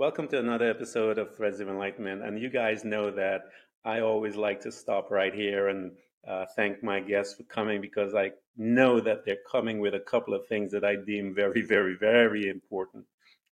[0.00, 2.22] Welcome to another episode of Threads of Enlightenment.
[2.22, 3.42] And you guys know that
[3.84, 5.92] I always like to stop right here and
[6.26, 10.32] uh, thank my guests for coming because I know that they're coming with a couple
[10.32, 13.04] of things that I deem very, very, very important.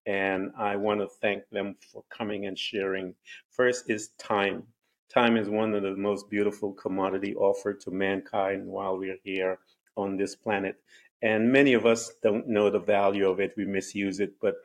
[0.05, 3.13] And I want to thank them for coming and sharing.
[3.49, 4.63] First is time.
[5.13, 9.59] Time is one of the most beautiful commodity offered to mankind while we're here
[9.97, 10.77] on this planet.
[11.21, 13.53] And many of us don't know the value of it.
[13.57, 14.55] We misuse it, but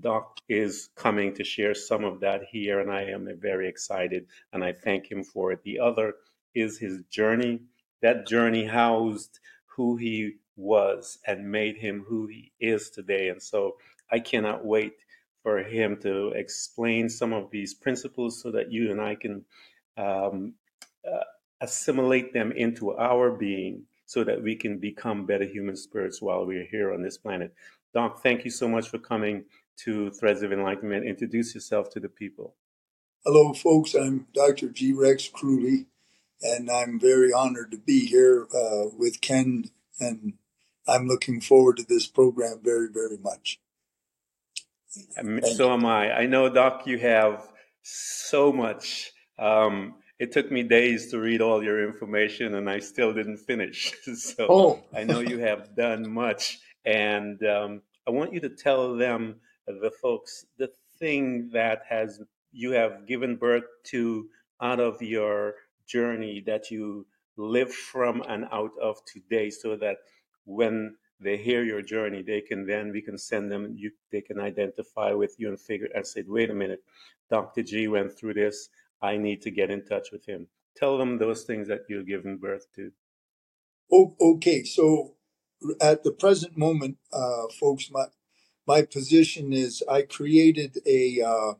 [0.00, 4.64] Doc is coming to share some of that here, and I am very excited, and
[4.64, 5.62] I thank him for it.
[5.64, 6.14] The other
[6.54, 7.60] is his journey.
[8.00, 13.28] That journey housed who he was and made him who he is today.
[13.28, 13.76] And so
[14.10, 14.94] I cannot wait
[15.42, 19.44] for him to explain some of these principles so that you and I can
[19.96, 20.54] um,
[21.06, 21.24] uh,
[21.60, 26.66] assimilate them into our being so that we can become better human spirits while we're
[26.66, 27.54] here on this planet.
[27.94, 29.44] Doc, thank you so much for coming
[29.78, 31.06] to Threads of Enlightenment.
[31.06, 32.54] Introduce yourself to the people.
[33.24, 33.94] Hello, folks.
[33.94, 34.68] I'm Dr.
[34.68, 34.92] G.
[34.92, 35.86] Rex Kruhly,
[36.42, 39.66] and I'm very honored to be here uh, with Ken,
[40.00, 40.34] and
[40.88, 43.60] I'm looking forward to this program very, very much.
[45.56, 46.12] So am I.
[46.12, 47.46] I know, Doc, you have
[47.82, 49.12] so much.
[49.38, 53.92] Um, it took me days to read all your information, and I still didn't finish.
[54.14, 54.84] so oh.
[54.94, 59.92] I know you have done much, and um, I want you to tell them the
[60.02, 62.20] folks the thing that has
[62.52, 64.28] you have given birth to
[64.62, 65.54] out of your
[65.86, 67.06] journey that you
[67.38, 69.98] live from and out of today so that
[70.46, 74.40] when they hear your journey they can then we can send them you they can
[74.40, 76.80] identify with you and figure and say wait a minute
[77.30, 78.68] dr g went through this.
[79.02, 80.48] I need to get in touch with him.
[80.76, 82.92] Tell them those things that you've given birth to.
[83.92, 85.16] Oh, okay so
[85.80, 88.06] at the present moment uh, folks my
[88.66, 91.20] my position is I created a.
[91.22, 91.54] Uh,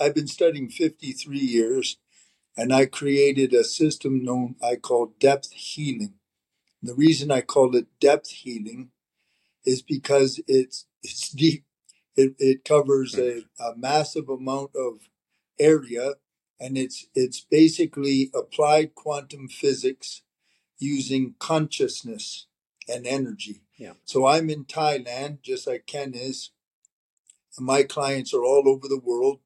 [0.00, 1.98] I've been studying 53 years,
[2.56, 6.14] and I created a system known I call depth healing.
[6.82, 8.90] The reason I call it depth healing
[9.64, 11.64] is because it's it's deep.
[12.16, 15.08] It, it covers a, a massive amount of
[15.58, 16.14] area,
[16.60, 20.22] and it's it's basically applied quantum physics
[20.78, 22.46] using consciousness
[22.88, 23.62] and energy.
[23.82, 23.94] Yeah.
[24.04, 26.52] So I'm in Thailand, just like Ken is.
[27.58, 29.40] My clients are all over the world.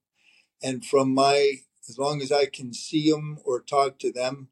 [0.62, 4.48] And from my, as long as I can see them or talk to them,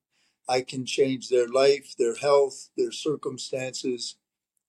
[0.48, 4.16] I can change their life, their health, their circumstances,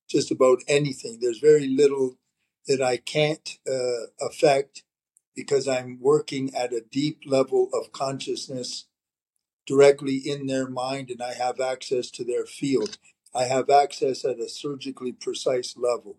[0.09, 1.20] just about anything.
[1.22, 2.18] There's very little
[2.68, 4.84] that I can't uh, affect
[5.34, 8.88] because I'm working at a deep level of consciousness
[9.66, 12.98] directly in their mind and I have access to their field.
[13.35, 16.18] I have access at a surgically precise level.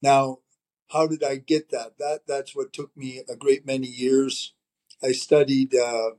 [0.00, 0.38] Now,
[0.88, 1.98] how did I get that?
[1.98, 4.54] That that's what took me a great many years.
[5.02, 6.12] I studied uh,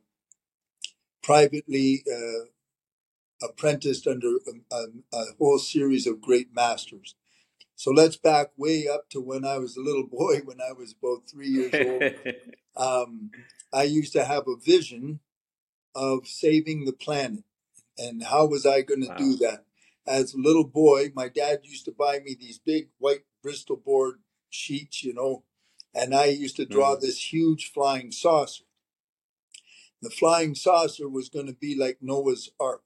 [1.23, 7.15] privately, uh, apprenticed under a, a, a, whole series of great masters.
[7.75, 10.93] So let's back way up to when I was a little boy, when I was
[10.93, 12.35] about three years old.
[12.77, 13.31] um,
[13.73, 15.19] I used to have a vision
[15.95, 17.43] of saving the planet,
[17.97, 19.17] and how was I going to wow.
[19.17, 19.65] do that?
[20.07, 24.15] As a little boy, my dad used to buy me these big white Bristol board
[24.49, 25.43] sheets, you know,
[25.93, 27.01] and I used to draw mm.
[27.01, 28.63] this huge flying saucer.
[30.01, 32.83] The flying saucer was going to be like Noah's Ark.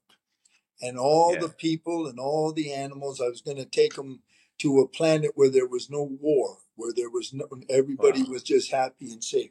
[0.82, 1.40] And all yeah.
[1.40, 4.22] the people and all the animals, I was going to take them
[4.58, 8.30] to a planet where there was no war, where there was no, everybody wow.
[8.30, 9.50] was just happy and safe.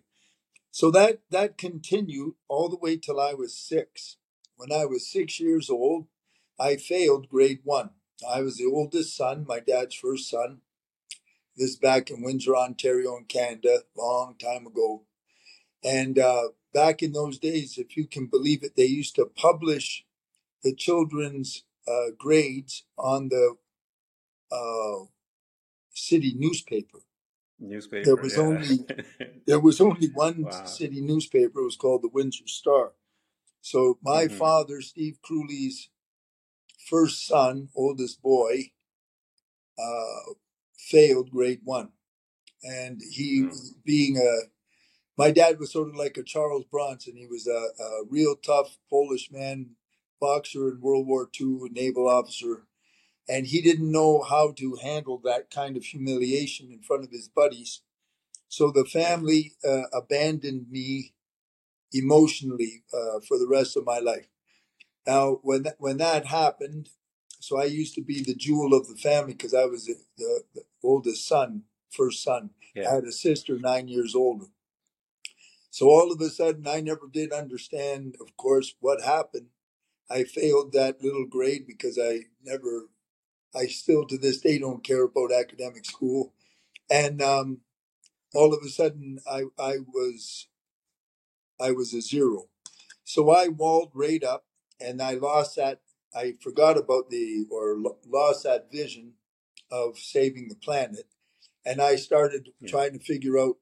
[0.71, 4.17] So that that continued all the way till I was six.
[4.55, 6.07] When I was six years old,
[6.59, 7.91] I failed grade one.
[8.27, 10.61] I was the oldest son, my dad's first son.
[11.55, 15.03] This back in Windsor, Ontario, in Canada, long time ago.
[15.83, 20.05] And uh, back in those days, if you can believe it, they used to publish
[20.63, 23.55] the children's uh, grades on the
[24.51, 25.05] uh,
[25.93, 26.99] city newspaper.
[27.59, 28.05] Newspaper.
[28.05, 28.43] There was yeah.
[28.43, 28.85] only
[29.45, 30.65] there was only one wow.
[30.65, 31.59] city newspaper.
[31.59, 32.93] It was called the Windsor Star.
[33.61, 34.37] So my mm-hmm.
[34.37, 35.89] father, Steve Kruhly's
[36.89, 38.71] first son, oldest boy,
[39.77, 40.33] uh,
[40.77, 41.89] failed grade one.
[42.63, 43.55] And he, mm.
[43.83, 44.49] being a,
[45.17, 47.15] my dad was sort of like a Charles Bronson.
[47.15, 49.71] He was a, a real tough Polish man,
[50.19, 52.65] boxer in World War II, a naval officer.
[53.27, 57.29] And he didn't know how to handle that kind of humiliation in front of his
[57.29, 57.81] buddies.
[58.49, 61.13] So the family uh, abandoned me
[61.93, 64.27] emotionally uh, for the rest of my life.
[65.05, 66.89] Now, when that, when that happened,
[67.39, 70.43] so I used to be the jewel of the family because I was the, the,
[70.55, 72.51] the, oldest son, first son.
[72.73, 72.89] Yeah.
[72.89, 74.45] I had a sister nine years older.
[75.69, 79.47] So all of a sudden, I never did understand, of course, what happened.
[80.09, 82.89] I failed that little grade because I never,
[83.55, 86.33] I still to this day don't care about academic school.
[86.89, 87.61] And um,
[88.33, 90.47] all of a sudden, I, I was,
[91.59, 92.49] I was a zero.
[93.03, 94.45] So I walled right up
[94.79, 95.81] and I lost that,
[96.15, 97.77] I forgot about the, or
[98.07, 99.13] lost that vision
[99.71, 101.07] of saving the planet.
[101.65, 102.69] And I started Yeah.
[102.69, 103.57] trying to figure out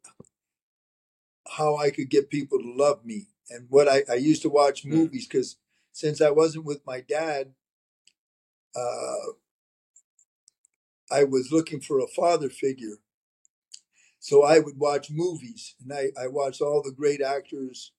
[1.48, 3.28] how I could get people to love me.
[3.50, 4.90] And what I, I used to watch Mm.
[4.92, 5.58] movies because
[5.92, 7.54] since I wasn't with my dad,
[8.76, 9.34] uh,
[11.12, 12.98] I was looking for a father figure.
[14.20, 17.92] So I would watch movies and I, I watched all the great actors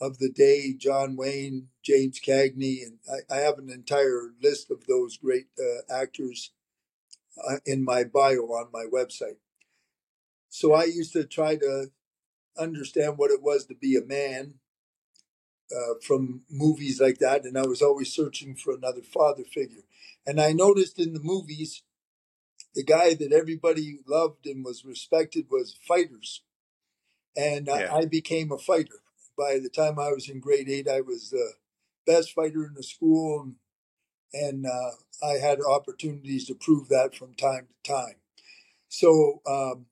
[0.00, 4.86] of the day John Wayne, James Cagney, and I, I have an entire list of
[4.86, 6.52] those great uh, actors
[7.48, 9.38] uh, in my bio on my website.
[10.48, 11.86] So I used to try to
[12.58, 14.54] understand what it was to be a man
[15.74, 19.82] uh, from movies like that, and I was always searching for another father figure.
[20.26, 21.82] And I noticed in the movies,
[22.74, 26.42] the guy that everybody loved and was respected was fighters,
[27.36, 27.88] and Yeah.
[27.92, 29.00] I, I became a fighter.
[29.36, 31.54] By the time I was in grade eight, I was the
[32.06, 33.54] best fighter in the school, and,
[34.32, 38.16] and uh, I had opportunities to prove that from time to time.
[38.88, 39.86] So um,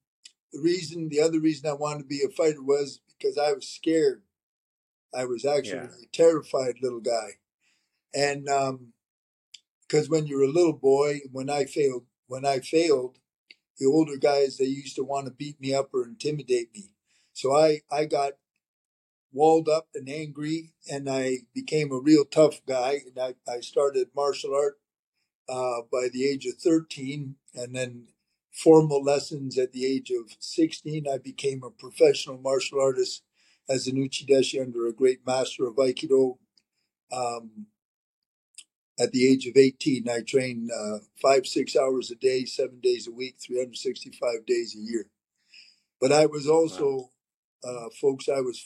[0.53, 3.69] the reason, the other reason I wanted to be a fighter was because I was
[3.69, 4.23] scared.
[5.15, 6.05] I was actually Yeah.
[6.05, 7.39] a terrified little guy,
[8.15, 8.49] and
[9.89, 13.19] because when you're a little boy, when I failed, when I failed,
[13.79, 16.91] the older guys they used to want to beat me up or intimidate me.
[17.33, 18.33] So I I got
[19.32, 23.00] walled up and angry, and I became a real tough guy.
[23.06, 24.79] And I, I started martial art
[25.49, 28.08] uh, by the age of 13, and then
[28.52, 31.06] formal lessons at the age of 16.
[31.12, 33.23] I became a professional martial artist
[33.69, 36.38] as an uchideshi under a great master of aikido.
[37.12, 37.67] Um,
[38.99, 43.08] at the age of 18, I trained uh, five, six hours a day, seven days
[43.08, 45.06] a week, 365 days a year.
[46.00, 46.55] But I was Wow.
[46.55, 47.12] also,
[47.64, 48.64] uh, folks, I was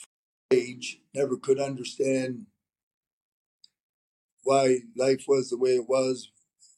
[0.51, 2.45] age, never could understand
[4.43, 6.31] why life was the way it was,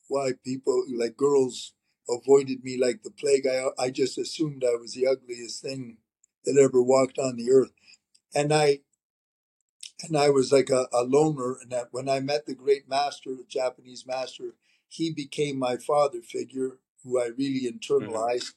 [0.07, 1.74] why people, like girls,
[2.10, 3.45] avoided me like the plague.
[3.48, 5.98] I, I just assumed I was the ugliest thing
[6.45, 7.71] that ever walked on the earth.
[8.36, 8.80] And I,
[10.04, 11.57] and I was like a, a loner.
[11.62, 14.56] And that when I met the great master, the Japanese master,
[14.88, 18.54] he became my father figure, who I really hmm internalized,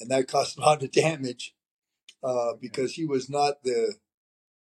[0.00, 1.54] and that caused a lot of damage
[2.24, 3.94] uh, because he was not the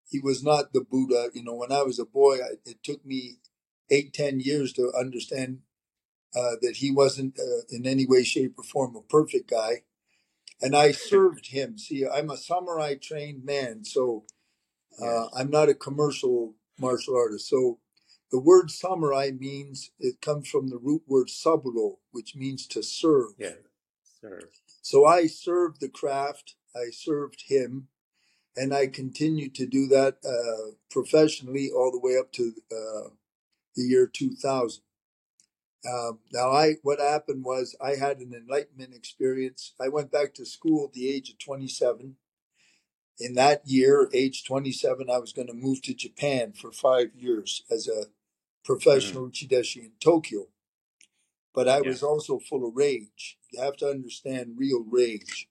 [0.07, 1.29] he was not the Buddha.
[1.33, 3.37] You know, when I was a boy, I, it took me
[3.91, 5.59] eight ten years to understand
[6.35, 9.83] uh, that he wasn't uh, in any way, shape, or form a perfect guy.
[10.61, 11.77] And I served him.
[11.77, 14.25] See, I'm a samurai trained man, so
[15.01, 15.27] uh.
[15.35, 17.49] I'm not a commercial martial artist.
[17.49, 17.79] So
[18.31, 23.33] the word samurai means it comes from the root word saburo, which means to serve.
[23.37, 23.51] Yeah.
[24.21, 24.41] Sir.
[24.81, 27.89] So I served the craft, I served him,
[28.57, 33.09] and I continued to do that uh, professionally all the way up to uh,
[33.75, 34.81] the year 2000.
[35.87, 39.73] Um, now, I what happened was I had an enlightenment experience.
[39.79, 42.15] I went back to school at the age of 27.
[43.19, 47.63] In that year, age 27, I was going to move to Japan for five years
[47.71, 48.09] as a hmm
[48.65, 50.47] professional uchideshi in Tokyo.
[51.53, 51.89] But I Yeah.
[51.89, 53.39] was also full of rage.
[53.51, 55.47] You have to understand real rage.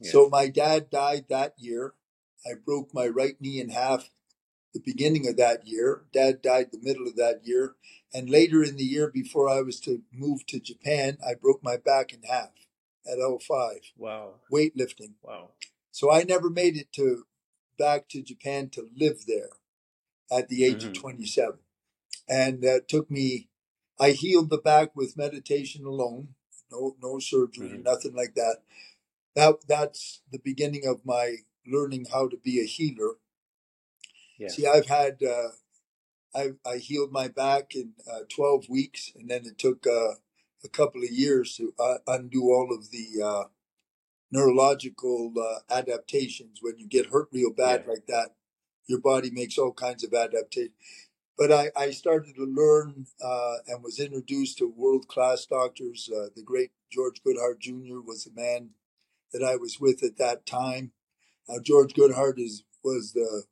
[0.00, 0.12] Yes.
[0.12, 1.94] So my dad died that year.
[2.46, 4.10] I broke my right knee in half
[4.74, 6.04] the beginning of that year.
[6.12, 7.74] Dad died the middle of that year.
[8.12, 11.76] And later in the year before I was to move to Japan, I broke my
[11.76, 12.50] back in half
[13.06, 14.34] at L5, Wow.
[14.52, 15.14] weightlifting.
[15.22, 15.50] Wow.
[15.90, 17.24] So I never made it to
[17.78, 19.50] back to Japan to live there
[20.30, 21.58] at the age of hmm 27.
[22.28, 23.48] And that took me
[24.00, 26.34] I healed the back with meditation alone.
[26.70, 28.58] No no surgery, hmm nothing like that.
[29.34, 31.36] That that's the beginning of my
[31.70, 33.14] learning how to be a healer.
[34.38, 34.48] Yeah.
[34.48, 35.50] See, I've had uh,
[36.34, 40.14] I I healed my back in uh, 12 weeks, and then it took uh,
[40.64, 43.44] a couple of years to uh, undo all of the uh,
[44.32, 46.60] neurological uh, adaptations.
[46.62, 47.78] When you get hurt real Yeah.
[47.78, 48.30] bad like that,
[48.86, 50.74] your body makes all kinds of adaptations.
[51.38, 56.10] But I, I started to learn uh, and was introduced to world class doctors.
[56.14, 58.00] Uh, the great George Goodheart Jr.
[58.06, 58.70] was the man
[59.32, 60.92] that I was with at that time.
[61.48, 63.44] Uh, George Goodheart is was the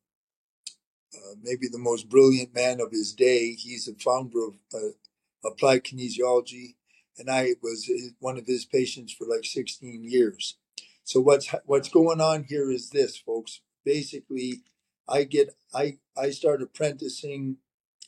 [1.15, 3.53] uh, maybe the most brilliant man of his day.
[3.53, 6.77] He's the founder of uh, applied kinesiology,
[7.19, 10.57] and I was one of his patients for like 16 years.
[11.05, 13.61] So what's what's going on here is this, folks.
[13.85, 14.63] basically
[15.09, 17.59] I get I I start apprenticing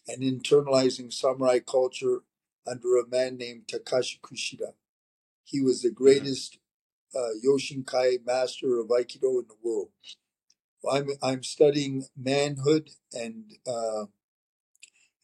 [0.08, 2.20] and internalizing samurai culture
[2.66, 4.74] under a man named Takashi Kushida.
[5.44, 6.58] He was the hmm greatest
[7.16, 9.90] uh, Yoshinkai master of Aikido in the world.
[10.90, 14.06] I'm I'm studying manhood and uh,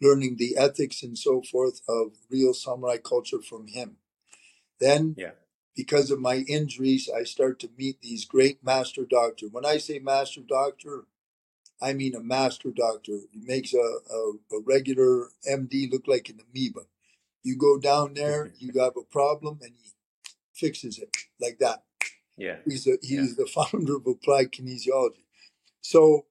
[0.00, 3.96] learning the ethics and so forth of real samurai culture from him.
[4.80, 5.32] Then, Yeah.
[5.76, 9.46] because of my injuries, I start to meet these great master doctor.
[9.48, 11.06] When I say master doctor,
[11.80, 13.20] I mean a master doctor.
[13.32, 16.86] He makes a, a, a regular MD look like an amoeba.
[17.42, 19.92] You go down there, you have a problem, and he
[20.54, 21.84] fixes it like that.
[22.36, 22.58] Yeah.
[22.66, 23.22] He's a, Yeah.
[23.22, 25.24] he's the founder of applied kinesiology.
[25.82, 26.26] So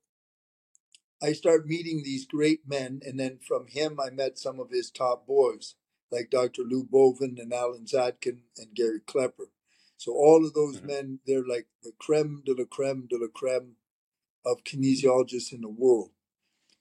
[1.22, 4.92] I start meeting these great men, and then from him, I met some of his
[4.92, 5.76] top boys,
[6.12, 6.64] like Dr.
[6.64, 9.50] Lou Bovin and Alan Zadkin and Gary Klepper.
[9.98, 13.28] So all of those hmm men, they're like the creme de la creme de la
[13.34, 13.78] creme
[14.46, 16.12] of kinesiologists in the world.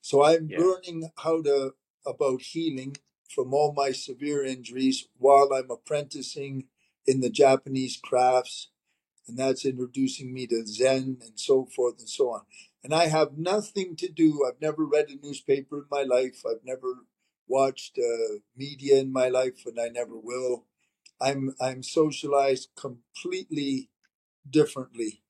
[0.02, 0.60] So I'm Yeah.
[0.60, 1.74] learning how to
[2.06, 2.96] about healing
[3.34, 6.68] from all my severe injuries while I'm apprenticing
[7.06, 8.68] in the Japanese crafts,
[9.28, 12.42] and that's introducing me to Zen and so forth and so on.
[12.84, 14.44] And I have nothing to do.
[14.46, 16.42] I've never read a newspaper in my life.
[16.48, 17.06] I've never
[17.48, 20.66] watched uh, media in my life, and I never will.
[21.20, 23.90] I'm I'm socialized completely
[24.48, 25.22] differently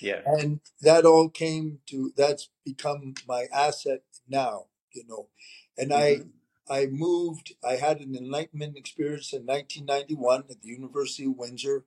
[0.00, 0.22] Yeah.
[0.24, 5.28] and that all came to that's become my asset now you know
[5.76, 6.37] and i hmm
[6.70, 11.84] i moved i had an enlightenment experience in 1991 at the university of windsor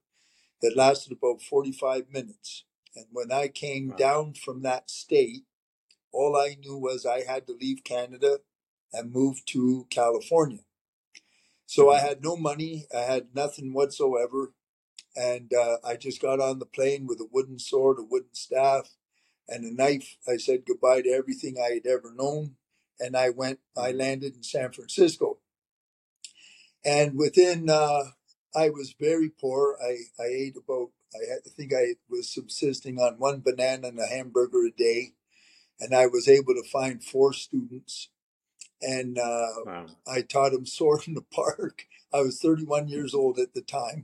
[0.62, 3.96] that lasted about 45 minutes and when i came Wow.
[3.98, 5.44] down from that state
[6.14, 8.40] all i knew was i had to leave canada
[8.94, 10.62] and move to california
[11.66, 14.54] so i hmm had no money i had nothing whatsoever
[15.16, 18.90] and uh, I just got on the plane with a wooden sword, a wooden staff,
[19.48, 20.18] and a knife.
[20.28, 22.56] I said goodbye to everything I had ever known,
[23.02, 23.60] and I went.
[23.78, 25.40] I hmm landed in San Francisco,
[26.86, 28.04] and within, uh,
[28.56, 29.78] I was very poor.
[29.84, 30.92] I I ate about.
[31.16, 35.14] I, had, I think I was subsisting on one banana and a hamburger a day,
[35.80, 38.10] and I was able to find four students,
[38.82, 39.88] and uh, Wow.
[40.08, 41.86] I taught them sword in the park.
[42.14, 43.98] I was 31 years old at the time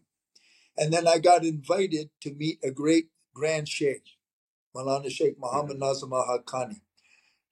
[0.78, 4.04] and then I got invited to meet a great Grand Sheikh,
[4.76, 6.82] Mawlana Sheikh Muhammad Nazim al Haqqani.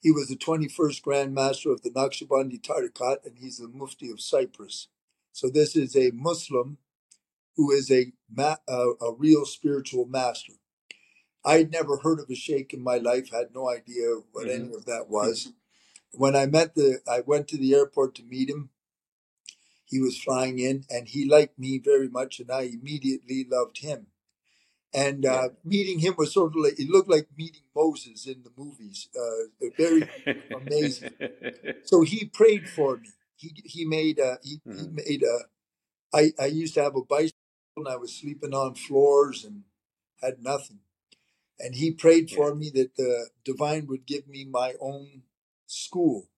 [0.06, 4.22] He was the 21st Grand Master of the Naqshbandi Tariqat, and he's the Mufti of
[4.22, 4.88] Cyprus.
[5.32, 6.78] So this is a Muslim
[7.56, 10.54] who is a, ma- a, a real spiritual master.
[11.44, 14.74] I'd never heard of a sheikh in my life, had no idea what hmm any
[14.76, 15.54] of that was.
[16.12, 18.70] When I met the, I went to the airport to meet him.
[19.86, 24.06] He was flying in, and he liked me very much, and I immediately loved him.
[24.96, 28.52] And uh, meeting him was sort of like it looked like meeting Moses in the
[28.58, 29.10] movies.
[29.18, 30.10] Uh, very
[30.54, 31.12] amazing.
[31.84, 33.10] So he prayed for me.
[33.36, 35.38] He he made a he, he hmm made a.
[36.18, 37.38] I I used to have a bicycle
[37.78, 39.64] and I was sleeping on floors and
[40.22, 40.80] had nothing.
[41.60, 42.36] And he prayed Yeah.
[42.38, 45.24] for me that the divine would give me my own
[45.68, 46.30] school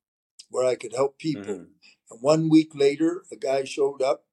[0.49, 1.53] where I could help people.
[1.53, 1.63] hmm
[2.11, 4.25] And one week later, a guy showed up,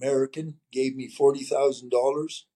[0.00, 2.46] American, gave me forty thousand dollars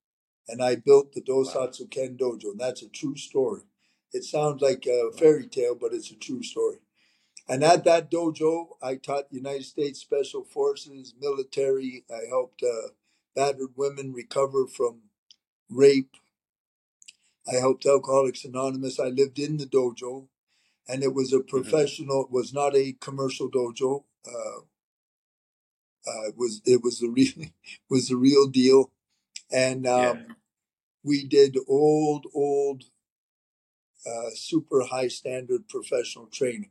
[0.49, 1.23] and I built the.
[1.23, 2.53] Dosatsu Ken Dojo.
[2.53, 3.63] And that's a true story.
[4.13, 6.79] It sounds like a fairy tale, but it's a true story.
[7.49, 12.05] And at that dojo, I taught United States Special Forces, military.
[12.11, 12.91] I helped uh,
[13.37, 15.03] battered women recover from
[15.71, 16.17] rape.
[17.49, 19.01] I helped Alcoholics Anonymous.
[19.01, 20.29] I lived in the dojo,
[20.89, 22.25] and it was a hmm professional.
[22.25, 24.05] It was not a commercial dojo.
[24.27, 24.61] Uh,
[26.09, 27.49] uh, it was it was the real
[27.91, 28.91] was the real deal.
[29.53, 30.15] And Yeah.
[31.07, 32.85] We did old old
[34.07, 36.71] uh, super high standard professional training.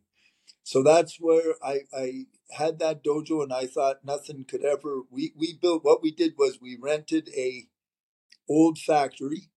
[0.63, 5.01] So that's where I, I had that dojo, and I thought nothing could ever.
[5.11, 7.67] We we built what we did was we rented a
[8.49, 9.49] old factory,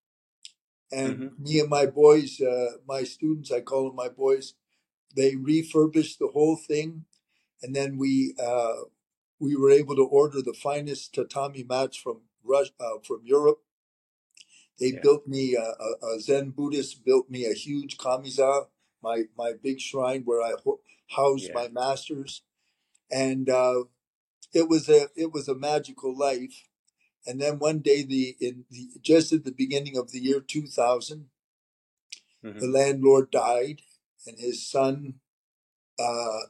[0.91, 4.55] and hmm me and my boys, uh, my students, I call them my boys,
[5.17, 7.05] they refurbished the whole thing,
[7.63, 8.85] and then we uh,
[9.41, 13.61] we were able to order the finest tatami mats from Rus uh, from Europe.
[14.81, 15.01] They Yeah.
[15.03, 18.67] built me a, a, a Zen Buddhist built me a huge kamiza,
[19.03, 20.81] my my big shrine where I ho-
[21.11, 21.55] housed Yeah.
[21.55, 22.43] my masters,
[23.11, 23.85] and uh,
[24.55, 26.65] it was a it was a magical life.
[27.27, 30.67] And then one day, the in the just at the beginning of the year two
[30.67, 31.29] thousand,
[32.43, 33.83] the hmm landlord died,
[34.27, 35.15] and his son
[35.99, 36.41] uh,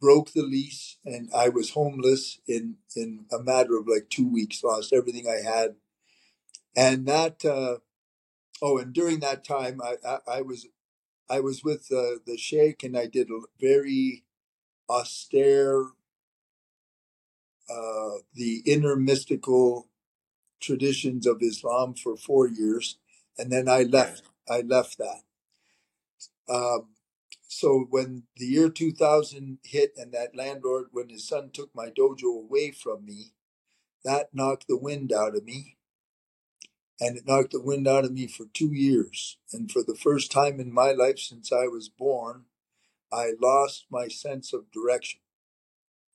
[0.00, 4.62] broke the lease, and I was homeless in in a matter of like two weeks.
[4.64, 5.76] Lost everything I had,
[6.76, 7.44] and that.
[7.44, 7.78] Uh,
[8.62, 10.66] oh, and during that time, I I, I was
[11.30, 14.24] I was with uh, the sheikh, and I did a very
[14.88, 15.86] austere,
[17.70, 19.88] uh, the inner mystical
[20.60, 22.98] traditions of Islam for four years,
[23.38, 24.22] and then I left.
[24.48, 25.22] I left that.
[26.48, 26.88] Um,
[27.46, 32.38] so when the year 2000 hit, and that landlord, when his son took my dojo
[32.38, 33.32] away from me,
[34.04, 35.77] that knocked the wind out of me,
[37.00, 39.38] and it knocked the wind out of me for two years.
[39.52, 42.44] And for the first time in my life since I was born,
[43.12, 45.20] I lost my sense of direction.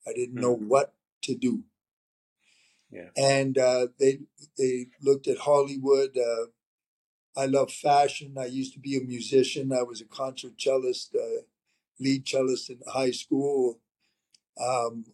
[0.06, 0.68] I didn't know Mhm.
[0.68, 1.64] what to do.
[2.90, 3.10] Yeah.
[3.16, 4.20] and uh, they
[4.56, 6.16] they looked at Hollywood.
[6.16, 6.46] Uh,
[7.36, 8.36] I love fashion.
[8.38, 9.72] I used to be a musician.
[9.72, 11.42] I was a concert cellist, uh,
[12.00, 13.80] lead cellist in high school.
[14.60, 15.06] Um,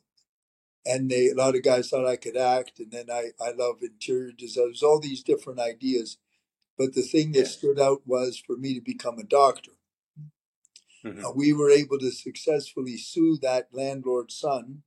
[0.87, 2.81] and they a lot of guys thought I could act.
[2.81, 4.67] And then I I love interior design.
[4.67, 6.19] There's all these different ideas.
[6.79, 7.45] But the thing that Yeah.
[7.47, 9.73] stood out was for me to become a doctor.
[11.05, 11.25] Mhm.
[11.25, 14.83] Uh, we were able to successfully sue that landlord's son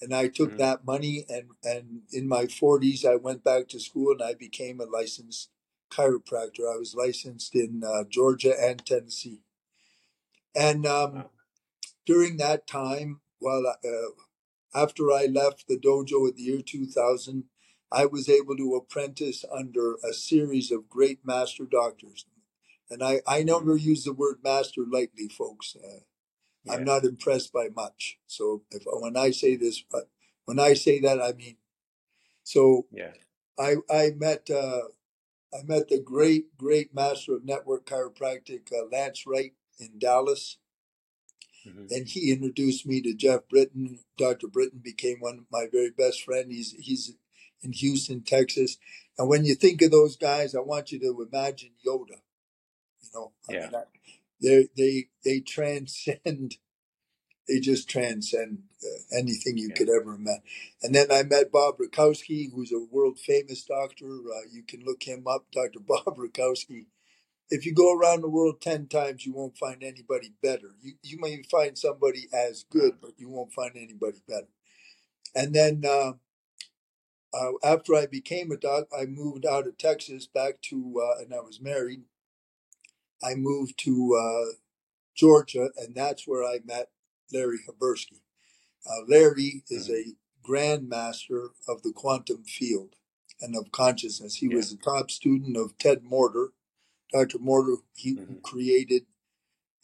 [0.00, 0.58] and I took Mhm.
[0.58, 4.80] that money and and in my 40s I went back to school and I became
[4.80, 5.50] a licensed
[5.90, 6.72] chiropractor.
[6.72, 9.42] I was licensed in uh, Georgia and Tennessee.
[10.54, 11.30] And um, Wow.
[12.06, 14.10] during that time, while I- uh,
[14.74, 17.44] after I left the dojo at the year 2000,
[17.90, 22.26] I was able to apprentice under a series of great master doctors.
[22.90, 25.76] And I, I never use the word master lightly, folks.
[25.76, 26.00] Uh,
[26.70, 28.18] I'm not impressed by much.
[28.26, 30.00] So if when I say this, uh,
[30.44, 31.56] when I say that, I mean.
[32.42, 33.12] So Yeah.
[33.58, 34.82] I I met uh,
[35.52, 40.58] I met the great great master of network chiropractic, uh, Lance Wright in Dallas,
[41.66, 41.90] Mhm.
[41.92, 44.00] and he introduced me to Jeff Brittain.
[44.18, 44.48] Dr.
[44.48, 46.48] Brittain became one of my very best friends.
[46.54, 47.14] He's he's
[47.62, 48.78] in Houston, Texas.
[49.18, 52.20] And when you think of those guys, I want you to imagine Yoda.
[53.02, 53.60] You know, I Yeah.
[53.60, 53.84] mean, I,
[54.40, 56.56] they they transcend
[57.48, 59.76] they just transcend uh, anything you Yeah.
[59.76, 60.42] could ever imagine.
[60.82, 64.06] And then I met Bob Rakowski, who's a world famous doctor.
[64.08, 65.80] Uh, you can look him up, Dr.
[65.86, 66.86] Bob Rakowski.
[67.50, 70.70] If you go around the world 10 times, you won't find anybody better.
[70.82, 74.48] You, you may find somebody as good, but you won't find anybody better.
[75.34, 76.14] And then uh,
[77.34, 81.34] uh, after I became a doc, I moved out of Texas back to, uh, and
[81.34, 82.02] I was married.
[83.22, 84.52] I moved to uh,
[85.16, 86.90] Georgia, and that's where I met
[87.32, 88.20] Larry Habersky.
[88.86, 89.94] Uh, Larry is Mhm.
[89.94, 92.96] a grandmaster of the quantum field
[93.40, 94.36] and of consciousness.
[94.36, 94.56] He Yeah.
[94.56, 96.52] was a top student of Ted Morter.
[97.12, 97.38] Dr.
[97.38, 98.42] Morter, he Mhm.
[98.42, 99.06] created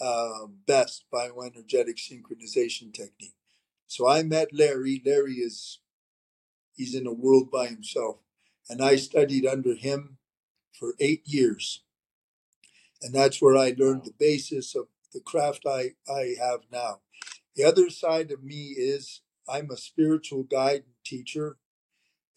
[0.01, 3.37] uh, BEST, bioenergetic synchronization technique.
[3.87, 5.03] So I met Larry.
[5.05, 5.81] Larry is,
[6.75, 8.19] he's in a world by himself.
[8.69, 10.19] And I studied under him
[10.79, 11.83] for eight years.
[13.03, 14.07] And that's where I learned Wow.
[14.07, 17.03] the basis of the craft I, I have now.
[17.57, 21.59] The other side of me is I'm a spiritual guide and teacher,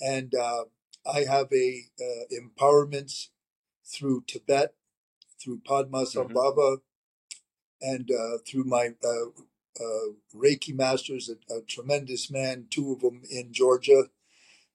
[0.01, 0.65] and uh,
[1.05, 3.29] I have a uh, empowerments
[3.85, 4.75] through Tibet,
[5.41, 5.59] through.
[5.59, 6.77] Padmasambhava,
[7.81, 9.29] and uh, through my uh,
[9.79, 14.05] uh, Reiki masters, a, a tremendous man, two of them in Georgia,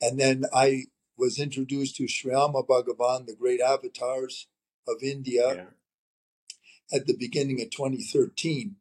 [0.00, 0.84] and then I
[1.16, 4.46] was introduced to Sri Amma Bhagavan, the great avatars
[4.88, 6.96] of India, Yeah.
[6.98, 8.76] at the beginning of 2013.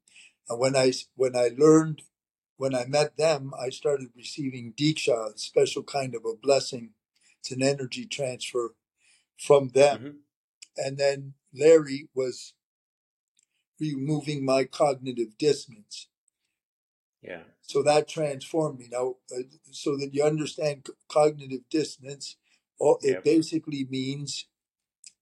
[0.50, 2.02] And when I when I learned,
[2.58, 6.92] when I met them, I started receiving diksha, a special kind of a blessing.
[7.40, 8.76] It's an energy transfer
[9.40, 10.20] from them.
[10.78, 12.54] And then Larry was
[13.80, 16.08] removing my cognitive dissonance.
[17.22, 17.44] Yeah.
[17.62, 18.88] So that transformed me.
[18.92, 22.36] Now, uh, so that you understand c- cognitive dissonance,
[22.80, 23.24] all, it Yep.
[23.24, 24.48] basically means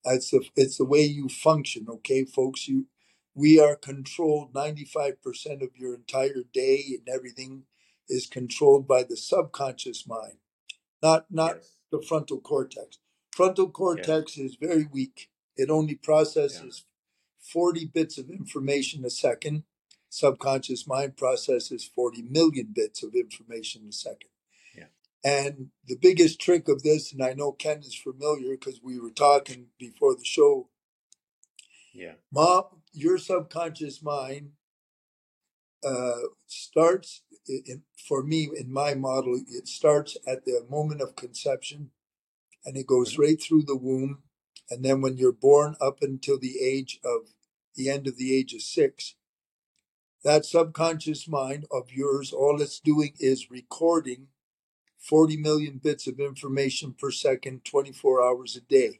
[0.05, 1.87] it's the it's the way you function.
[1.89, 2.87] Okay, folks, you
[3.35, 4.53] we are controlled.
[4.53, 7.65] Ninety five percent of your entire day and everything
[8.07, 10.39] is controlled by the subconscious mind,
[11.01, 11.77] not not Yes.
[11.91, 12.97] the frontal cortex.
[13.31, 13.73] Frontal Yes.
[13.73, 15.28] cortex is very weak.
[15.59, 15.99] It only Yeah.
[16.09, 16.85] processes
[17.37, 19.63] forty bits of information a second.
[20.09, 24.29] Subconscious mind processes forty million bits of information a second.
[24.75, 24.87] Yeah.
[25.23, 29.11] And the biggest trick of this, and I know Ken is familiar because we were
[29.11, 30.69] talking before the show,
[31.93, 32.15] Yeah.
[32.31, 34.53] Mom, your subconscious mind
[35.83, 41.91] uh, starts, in, for me, in my model, it starts at the moment of conception
[42.65, 44.23] and it goes right through the womb.
[44.69, 47.33] And then when you're born up until the age of
[47.75, 49.15] the end of the age of six,
[50.23, 54.27] that subconscious mind of yours, all it's doing is recording
[54.99, 58.99] 40 million bits of information per second, 24 hours a day.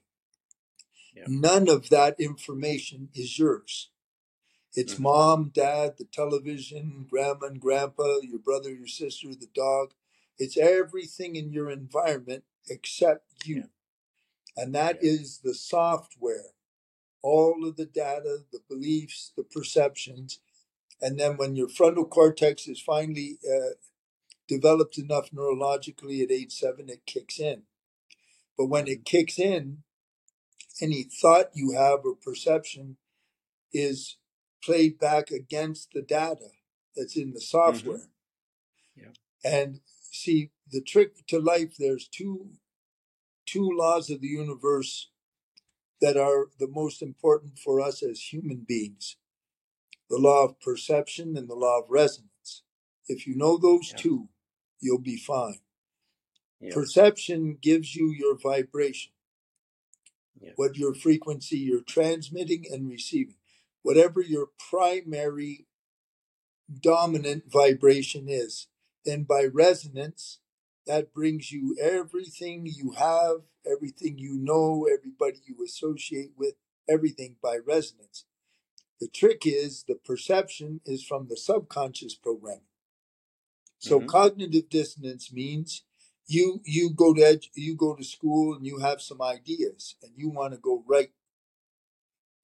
[1.16, 1.26] yeah.
[1.28, 3.90] none of that information is yours.
[4.74, 5.04] It's mm-hmm.
[5.04, 9.94] mom, dad, the television, grandma and grandpa, your brother, your sister, the dog.
[10.38, 13.56] It's everything in your environment except you.
[13.56, 13.64] Yeah.
[14.60, 16.52] And that is the software.
[17.22, 20.40] All of the data, the beliefs, the perceptions.
[21.02, 23.76] And then when your frontal cortex is finally uh,
[24.50, 27.64] developed enough neurologically at age seven, it kicks in.
[28.58, 29.84] But when it kicks in,
[30.82, 32.98] any thought you have or perception
[33.72, 34.18] is
[34.62, 36.50] played back against the data
[36.98, 37.98] that's in the software.
[38.98, 39.02] Mm-hmm.
[39.04, 39.14] Yeah.
[39.46, 39.80] And
[40.12, 42.50] see, the trick to life, there's two
[43.52, 45.10] two laws of the universe
[46.02, 49.18] that are the most important for us as human beings.
[50.10, 52.64] The law of perception and the law of resonance.
[53.08, 53.98] If you know those yeah.
[53.98, 54.30] two,
[54.80, 55.60] you'll be fine.
[56.60, 56.74] Yeah.
[56.74, 59.12] Perception gives you your vibration,
[60.40, 60.52] yeah.
[60.56, 63.36] what your frequency you're transmitting and receiving.
[63.82, 65.68] Whatever your primary
[66.82, 68.68] dominant vibration is,
[69.06, 70.40] then by resonance,
[70.88, 76.56] that brings you everything you have, everything you know, everybody you associate with,
[76.90, 78.26] everything by resonance.
[79.00, 82.64] The trick is the perception is from the subconscious programming.
[83.78, 84.08] So mm-hmm.
[84.08, 85.84] cognitive dissonance means
[86.30, 90.12] you you go to edu- you go to school and you have some ideas and
[90.16, 91.10] you want to go right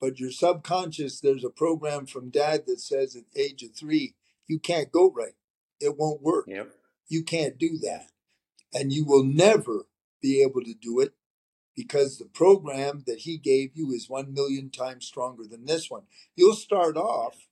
[0.01, 4.15] but your subconscious there's a program from dad that says at age of 3
[4.47, 5.35] you can't go right
[5.79, 6.71] it won't work yep.
[7.07, 8.07] you can't do that
[8.75, 9.87] and you will never
[10.21, 11.13] be able to do it
[11.75, 16.03] because the program that he gave you is 1 million times stronger than this one
[16.35, 17.47] you'll start off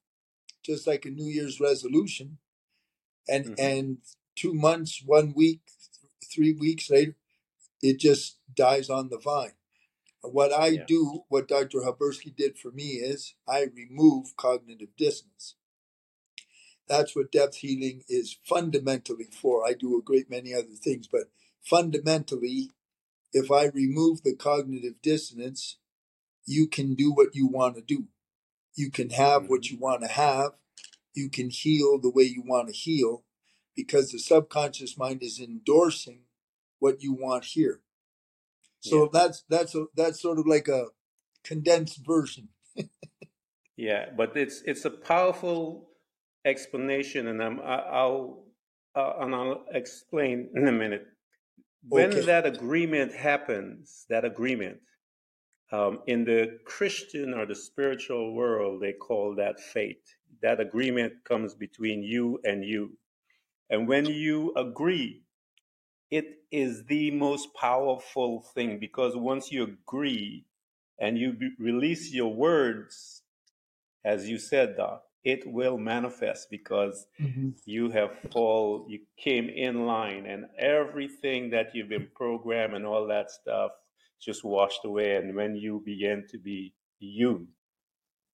[0.64, 2.38] just like a new year's resolution
[3.28, 3.54] and mm-hmm.
[3.58, 3.98] and
[4.36, 5.62] two months, one week,
[6.34, 7.16] three weeks later,
[7.82, 9.54] it just dies on the vine.
[10.22, 10.84] What I yeah.
[10.88, 11.80] do, what Dr.
[11.80, 15.56] Habersky did for me is I remove cognitive dissonance.
[16.88, 19.65] That's what depth healing is fundamentally for.
[19.65, 21.24] I do a great many other things, but
[21.62, 22.72] fundamentally,
[23.32, 25.78] if I remove the cognitive dissonance,
[26.46, 28.08] you can do what you want to do.
[28.76, 29.50] You can have mm-hmm.
[29.50, 30.52] what you want to have
[31.13, 33.24] you can heal the way you want to heal
[33.76, 36.22] because the subconscious mind is endorsing
[36.80, 37.82] what you want here.
[38.80, 39.10] So yeah.
[39.13, 40.88] that's that's a, that's sort of like a
[41.43, 42.50] condensed version.
[43.78, 45.89] yeah, but it's it's a powerful
[46.46, 48.44] explanation, and I'm, I'll
[48.96, 51.08] uh, and I'll explain in a minute.
[51.88, 52.22] When okay.
[52.22, 54.78] that agreement happens, that agreement
[55.72, 61.56] um, in the Christian or the spiritual world, they call that fate that agreement comes
[61.56, 62.98] between you and you.
[63.70, 65.24] And when you agree,
[66.12, 70.46] it is the most powerful thing because once you agree
[71.00, 73.24] and you be- release your words,
[74.04, 77.50] as you said, Doc, it will manifest because mm-hmm.
[77.66, 83.08] you have fall, you came in line, and everything that you've been programmed and all
[83.08, 83.72] that stuff
[84.22, 85.16] just washed away.
[85.16, 87.48] And when you begin to be you,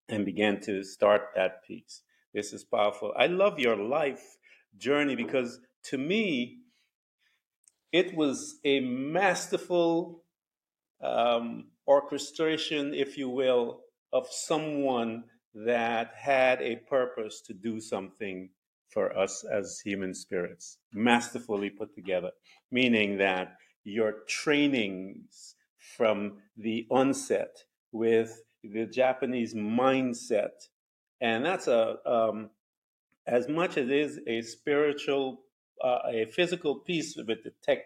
[0.10, 2.02] and begin to start that piece.
[2.34, 3.14] This is powerful.
[3.18, 4.38] I love your life
[4.78, 6.58] journey because to me,
[7.92, 10.24] it was a masterful
[11.02, 15.24] um, orchestration, if you will, of someone
[15.66, 18.50] that had a purpose to do something
[18.90, 22.32] for us as human spirits, masterfully put together,
[22.72, 30.68] meaning that your trainings from the onset with the Japanese mindset.
[31.22, 32.50] And that's a, um,
[33.28, 35.42] as much as it is a spiritual,
[35.84, 37.80] uh, a physical piece with the tech,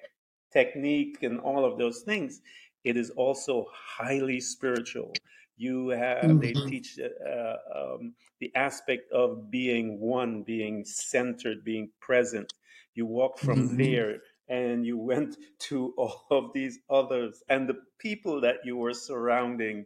[0.52, 2.42] technique and all of those things,
[2.84, 5.14] it is also highly spiritual.
[5.63, 6.39] You have, mm-hmm.
[6.39, 12.54] they teach uh, um, the aspect of being one, being centered, being present.
[12.95, 13.78] You walk from mm-hmm.
[13.78, 14.17] there
[14.49, 15.38] and you went
[15.69, 19.86] to all of these others and the people that you were surrounding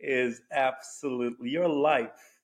[0.00, 2.38] is absolutely your life.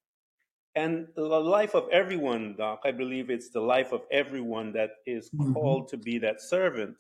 [0.75, 5.31] And the life of everyone, Doc, I believe it's the life of everyone that is
[5.31, 5.55] mm-hmm.
[5.55, 6.97] called to be that servant,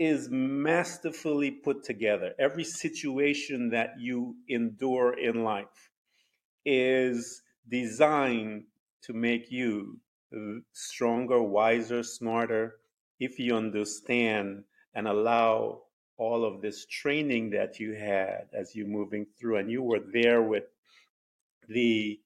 [0.00, 2.32] is masterfully put together.
[2.38, 5.90] Every situation that you endure in life
[6.64, 8.64] is designed
[9.02, 10.00] to make you
[10.72, 12.76] stronger, wiser, smarter,
[13.18, 15.82] if you understand and allow
[16.16, 20.42] all of this training that you had as you're moving through and you were there
[20.42, 20.64] with
[21.68, 22.18] the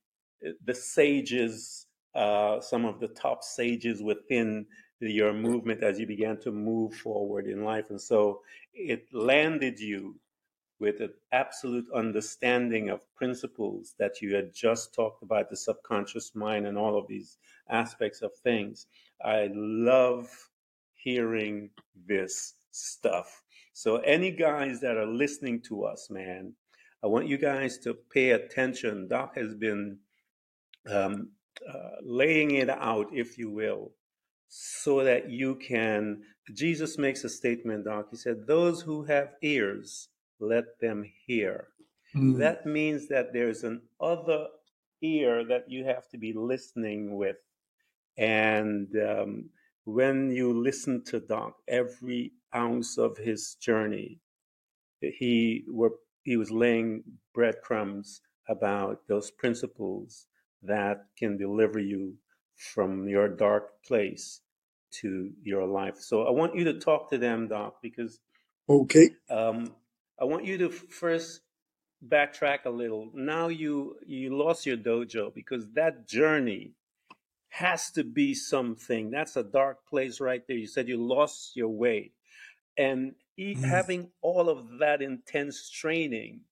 [0.65, 4.67] the sages uh, some of the top sages within
[5.01, 8.41] your movement as you began to move forward in life and so
[8.73, 10.15] it landed you
[10.81, 16.67] with an absolute understanding of principles that you had just talked about the subconscious mind
[16.67, 17.39] and all of these
[17.71, 18.87] aspects of things.
[19.25, 20.29] I love
[20.95, 21.71] hearing
[22.07, 23.43] this stuff.
[23.73, 26.53] So, any guys that are listening to us, man,
[27.03, 29.09] I want you guys to pay attention.
[29.09, 29.99] Doc has been
[30.91, 31.31] um,
[31.69, 33.93] uh, laying it out, if you will,
[34.49, 36.23] so that you can.
[36.53, 38.09] Jesus makes a statement, Doc.
[38.11, 40.09] He said, Those who have ears,
[40.41, 41.69] let them hear.
[42.15, 42.39] Mm.
[42.39, 44.47] That means that there's an other
[45.03, 47.37] ear that you have to be listening with.
[48.17, 49.51] And um,
[49.85, 54.21] when you listen to Doc, every ounce of his journey,
[55.01, 57.05] he were he was laying
[57.35, 60.27] breadcrumbs about those principles
[60.63, 62.15] that can deliver you
[62.57, 64.41] from your dark place
[65.01, 65.99] to your life.
[65.99, 68.21] So I want you to talk to them, Doc, because
[68.69, 69.11] Okay.
[69.31, 69.75] um,
[70.21, 71.41] I want you to first
[72.07, 73.11] backtrack a little.
[73.15, 76.73] Now you you lost your dojo because that journey
[77.49, 79.11] has to be something.
[79.11, 80.57] That's a dark place right there.
[80.57, 82.13] You said you lost your way,
[82.79, 83.65] and e- Mm.
[83.65, 86.43] having all of that intense training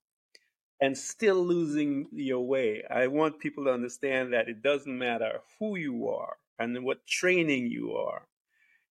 [0.82, 2.84] and still losing your way.
[2.90, 7.68] I want people to understand that it doesn't matter who you are and what training
[7.68, 8.24] you are.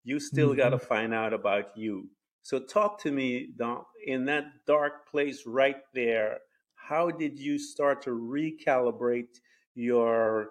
[0.05, 2.09] You still got to find out about you.
[2.43, 6.39] So talk to me, Don, in that dark place right there.
[6.75, 9.39] How did you start to recalibrate
[9.75, 10.49] your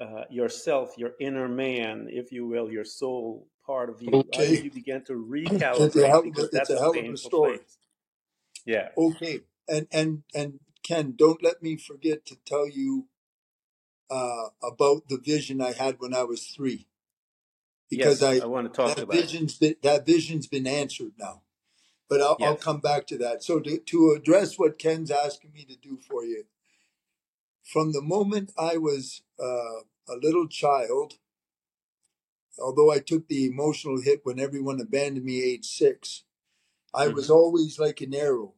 [0.00, 4.10] uh, yourself, your inner man, if you will, your soul part of you?
[4.18, 4.56] Okay.
[4.62, 5.14] you begin to
[5.78, 6.08] It's a recalibrate?
[6.08, 7.58] hell Because it's that's a a hell of a story.
[7.58, 7.78] place.
[8.66, 8.90] Yeah.
[8.98, 9.40] Okay.
[9.68, 13.08] And and and Ken, don't let me forget to tell you
[14.10, 16.88] uh, about the vision I had when I was three,
[17.90, 19.22] because Yes, I I want to talk that about it.
[19.22, 21.42] vision's been, that vision's been answered now.
[22.08, 23.42] But I'll, I'll come back to that.
[23.44, 26.44] So to, to address what Ken's asking me to do for you,
[27.64, 31.14] from the moment I was uh, a little child,
[32.60, 36.24] although I took the emotional hit when everyone abandoned me age six,
[36.94, 38.54] I was hmm always like an arrow,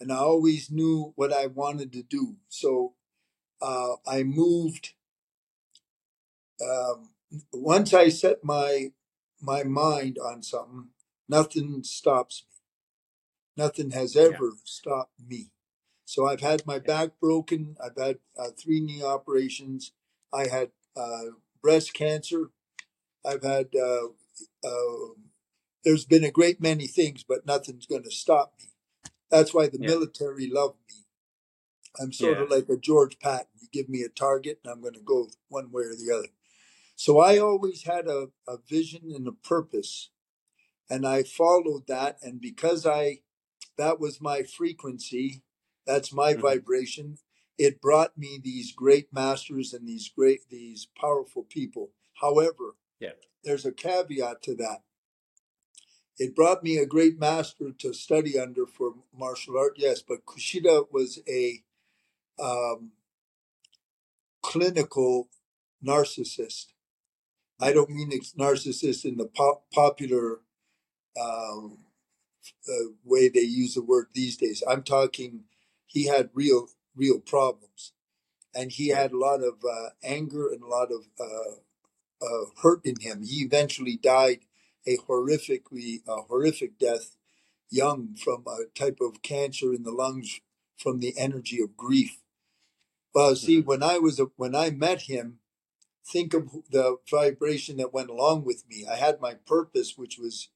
[0.00, 2.36] and I always knew what I wanted to do.
[2.48, 2.94] So
[3.60, 4.92] uh, I moved.
[6.60, 7.10] Um,
[7.52, 8.92] once I set my
[9.40, 10.88] my mind on something,
[11.28, 13.64] nothing stops me.
[13.64, 14.22] Nothing has Yeah.
[14.22, 15.50] ever stopped me.
[16.04, 17.76] So I've had my back broken.
[17.84, 19.92] I've had uh, three knee operations.
[20.32, 21.32] I had uh,
[21.62, 22.50] breast cancer.
[23.24, 23.68] I've had.
[23.74, 24.08] Uh,
[24.64, 25.14] uh,
[25.84, 28.66] there's been a great many things, but nothing's going to stop me.
[29.30, 29.88] That's why the Yeah.
[29.88, 31.04] military loved me.
[32.00, 32.44] I'm sort Yeah.
[32.44, 33.48] of like a George Patton.
[33.60, 36.28] You give me a target, and I'm going to go one way or the other.
[36.96, 40.10] So I always had a, a vision and a purpose,
[40.90, 42.18] and I followed that.
[42.22, 43.20] And because I
[43.78, 45.42] that was my frequency,
[45.86, 47.18] that's my hmm vibration.
[47.58, 51.92] It brought me these great masters and these great these powerful people.
[52.20, 53.12] However, Yeah.
[53.44, 54.82] there's a caveat to that.
[56.18, 60.86] It brought me a great master to study under for martial art, yes, but Kushida
[60.90, 61.62] was a
[62.42, 62.92] um,
[64.42, 65.28] clinical
[65.84, 66.66] narcissist.
[67.60, 70.40] I don't mean narcissist in the pop- popular
[71.20, 71.78] um,
[72.68, 74.62] uh, way they use the word these days.
[74.68, 75.44] I'm talking,
[75.86, 77.92] he had real, real problems,
[78.54, 82.84] and he had a lot of uh, anger and a lot of uh, uh, hurt
[82.84, 83.22] in him.
[83.22, 84.40] He eventually died
[84.88, 87.16] a horrifically, a horrific death,
[87.70, 90.40] young from a type of cancer in the lungs
[90.78, 92.18] from the energy of grief.
[93.14, 95.40] Well, see, hmm when I was a, when I met him,
[96.06, 98.86] think of the vibration that went along with me.
[98.90, 100.48] I had my purpose, which was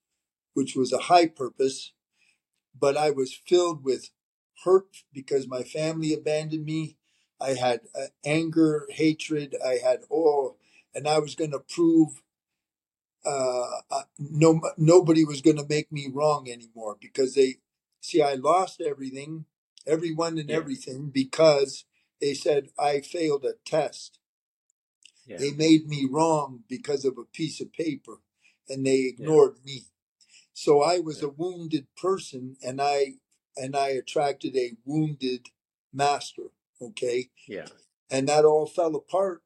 [0.55, 1.93] which was a high purpose,
[2.79, 4.11] but I was filled with
[4.65, 6.97] hurt because my family abandoned me.
[7.41, 9.57] I had uh, anger, hatred.
[9.65, 10.57] I had oh,
[10.95, 12.23] and I was going to prove
[13.25, 17.57] uh, uh, no nobody was going to make me wrong anymore because they
[18.01, 19.47] see I lost everything,
[19.87, 20.57] everyone and Yeah.
[20.57, 21.85] everything because
[22.21, 24.19] they said I failed a test.
[25.27, 25.39] Yeah.
[25.39, 28.21] They made me wrong because of a piece of paper,
[28.69, 29.09] and they Yeah.
[29.11, 29.87] ignored me.
[30.53, 31.29] So I was Yeah.
[31.29, 33.19] a wounded person, and I
[33.57, 35.49] and I attracted a wounded
[35.93, 36.53] master.
[36.81, 37.69] Okay, Yeah.
[38.11, 39.43] and that all fell apart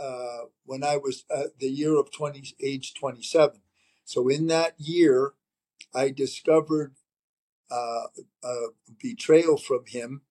[0.00, 3.60] uh, when I was uh, the year of twenty, age twenty-seven.
[4.04, 5.34] So in that year,
[5.94, 6.94] I discovered
[7.70, 8.04] uh,
[8.42, 8.54] a
[9.02, 10.22] betrayal from him,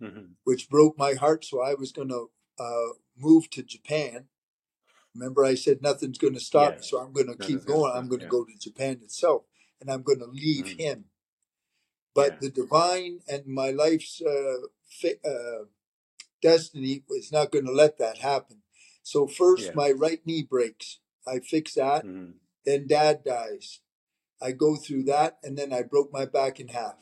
[0.00, 1.44] hmm which broke my heart.
[1.44, 4.26] So I was going to uh, move to Japan.
[5.14, 7.92] Remember, I said nothing's going to stop me, so I'm going to keep gonna.
[7.92, 8.30] I'm going to Yeah.
[8.30, 9.42] go to Japan itself,
[9.80, 11.04] and I'm going to leave hmm him.
[12.14, 12.38] but Yeah.
[12.40, 14.66] the divine and my life's uh,
[15.24, 15.64] uh,
[16.42, 18.61] destiny is not going to let that happen.
[19.02, 19.72] So first, Yeah.
[19.74, 20.98] my right knee breaks.
[21.26, 22.04] I fix that.
[22.04, 22.34] Mhm.
[22.64, 23.80] Then dad dies.
[24.40, 26.98] I go through that, and then I broke my back in half,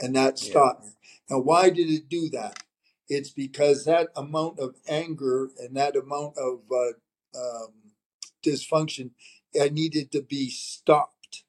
[0.00, 0.50] and that Yeah.
[0.50, 0.92] stopped me.
[1.30, 2.62] Now, why did it do that?
[3.08, 6.92] It's because that amount of anger and that amount of uh,
[7.34, 7.92] um,
[8.42, 9.12] dysfunction,
[9.60, 11.44] I needed to be stopped.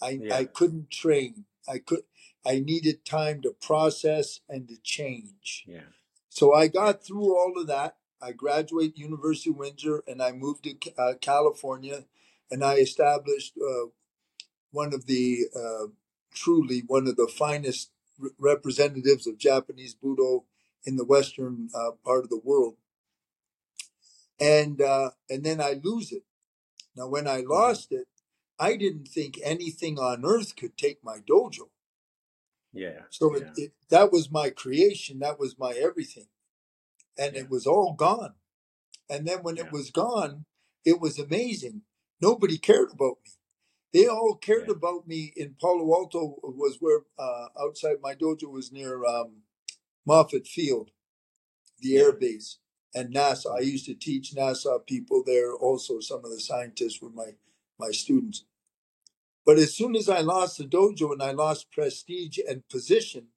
[0.00, 0.36] I Yeah.
[0.36, 1.46] I couldn't train.
[1.66, 2.04] I could.
[2.44, 5.64] I needed time to process and to change.
[5.66, 5.88] Yeah.
[6.28, 7.96] So I got through all of that.
[8.20, 12.04] I graduate University of Windsor, and I moved to uh, California,
[12.50, 13.86] and I established uh,
[14.70, 15.86] one of the uh,
[16.32, 20.44] truly one of the finest re- representatives of Japanese Budo
[20.84, 22.76] in the western uh, part of the world.
[24.40, 26.22] And uh, and then I lose it.
[26.94, 28.06] Now, when I lost it,
[28.58, 31.68] I didn't think anything on earth could take my dojo.
[32.72, 33.02] Yeah.
[33.10, 35.18] So it, it, that was my creation.
[35.18, 36.28] That was my everything.
[37.18, 37.42] And Yeah.
[37.42, 38.34] it was all gone.
[39.08, 39.66] And then when Yeah.
[39.66, 40.46] it was gone,
[40.84, 41.82] it was amazing.
[42.20, 43.32] Nobody cared about me.
[43.92, 44.74] They all cared Yeah.
[44.74, 49.42] about me in Palo Alto was where uh, outside my dojo was near um,
[50.06, 50.90] Moffett Field,
[51.78, 52.58] the air base,
[52.94, 53.56] and NASA.
[53.56, 55.54] I used to teach NASA people there.
[55.54, 57.36] Also, some of the scientists were my
[57.78, 58.44] my students.
[59.44, 63.28] But as soon as I lost the dojo and I lost prestige and position,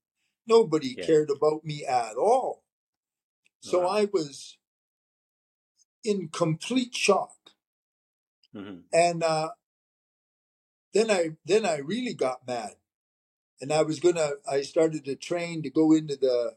[0.48, 2.59] nobody cared about me at all.
[3.62, 3.88] So.
[3.88, 4.58] I was
[6.04, 7.36] in complete shock.
[8.56, 8.84] Mhm.
[8.92, 9.50] And uh,
[10.94, 12.76] then I then I really got mad,
[13.62, 14.32] and I was gonna.
[14.50, 16.56] I started to train to go into the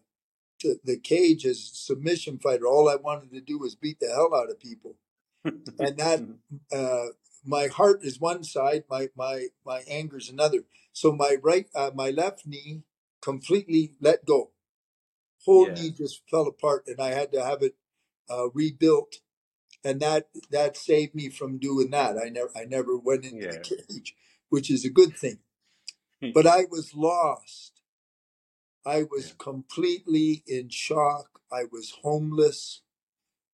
[0.63, 2.67] the, the cage as a submission fighter.
[2.67, 4.97] All I wanted to do was beat the hell out of people,
[5.45, 6.25] and that
[6.73, 7.09] uh,
[7.45, 10.65] my heart is one side, my my my anger is another.
[10.95, 12.85] So my right, uh, my left knee
[13.21, 14.52] completely let go.
[15.45, 15.75] Whole Yeah.
[15.75, 17.77] knee just fell apart, and I had to have it
[18.31, 19.17] uh, rebuilt.
[19.85, 22.17] And that that saved me from doing that.
[22.17, 24.17] I never I never went into the cage,
[24.49, 25.41] which is a good thing.
[26.33, 27.83] But I was lost.
[28.85, 29.35] I was Yeah.
[29.39, 31.41] completely in shock.
[31.51, 32.83] I was homeless,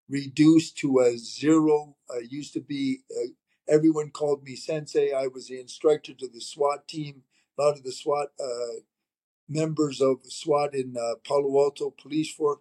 [0.09, 1.96] reduced to a zero.
[2.11, 3.29] I used to be, uh,
[3.66, 5.12] everyone called me sensei.
[5.12, 7.24] I was the instructor to the SWAT team.
[7.59, 8.81] A lot of the SWAT uh,
[9.48, 12.61] members of SWAT in uh, Palo Alto Police Force.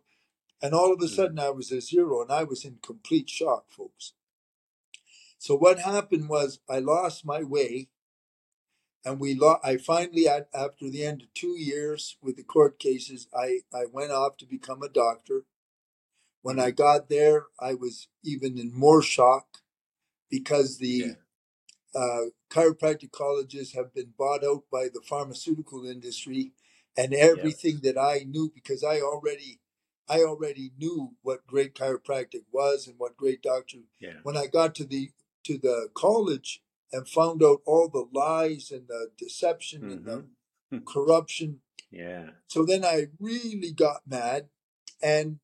[0.61, 1.15] And all of a Mhm.
[1.15, 4.13] sudden, I was a zero and I was in complete shock, folks.
[5.39, 7.89] So what happened was I lost my way
[9.05, 13.27] and we lo- I finally after the end of two years with the court cases
[13.35, 15.45] I, I went off to become a doctor
[16.43, 16.77] when I Mhm.
[16.77, 19.59] got there I was even in more shock
[20.29, 21.15] because the Yeah.
[21.95, 26.53] uh, chiropractic colleges have been bought out by the pharmaceutical industry
[26.97, 29.59] and everything that I knew because I already
[30.09, 34.19] I already knew what great chiropractic was and what great doctor Yeah.
[34.23, 35.11] when I got to the
[35.43, 40.25] to the college and found out all the lies and the deception and the
[40.71, 40.85] Mhm.
[40.93, 41.61] corruption.
[41.91, 42.31] Yeah.
[42.47, 44.49] So then I really got mad
[45.01, 45.39] and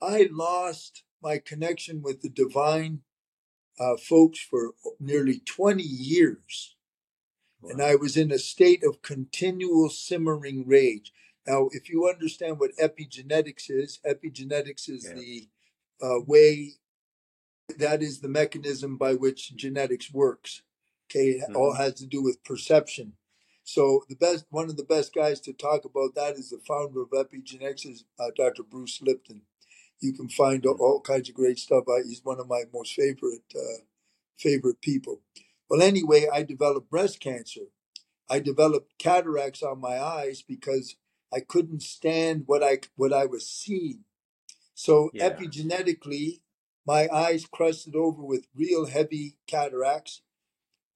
[0.00, 3.02] I lost my connection with the divine
[3.78, 6.76] uh, folks for nearly 20 years.
[7.62, 11.12] And I was in a state of continual simmering rage.
[11.46, 15.14] Now, if you understand what epigenetics is, epigenetics is Yeah.
[15.14, 15.48] the
[16.02, 16.74] uh, way
[17.78, 20.62] that is the mechanism by which genetics works.
[21.10, 21.78] Okay, it all Mhm.
[21.78, 23.16] has to do with perception.
[23.64, 27.02] So the best, one of the best guys to talk about that is the founder
[27.02, 28.62] of epigenetics, is uh, Dr.
[28.64, 29.42] Bruce Lipton.
[30.00, 30.80] You can find all, Mhm.
[30.80, 31.84] all kinds of great stuff.
[31.88, 33.84] I, he's one of my most favorite uh,
[34.38, 35.22] favorite people.
[35.72, 37.62] Well, anyway, I developed breast cancer.
[38.30, 40.96] I developed cataracts on my eyes because
[41.32, 44.04] I couldn't stand what I what I was seeing.
[44.74, 45.30] So Yeah.
[45.30, 46.42] epigenetically,
[46.86, 50.22] my eyes crusted over with real heavy cataracts.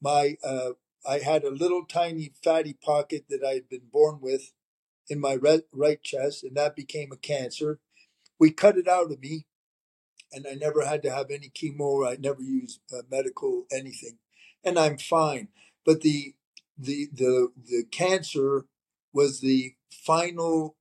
[0.01, 0.73] My uh,
[1.07, 4.53] I had a little tiny fatty pocket that I had been born with
[5.09, 7.81] in my re- right chest, and that became a cancer.
[8.39, 9.47] We cut it out of me,
[10.33, 12.09] and I never had to have any chemo.
[12.09, 14.19] I never used uh, medical anything,
[14.67, 15.49] and I'm fine.
[15.87, 16.35] But the
[16.77, 18.67] the the the cancer
[19.13, 20.77] was the final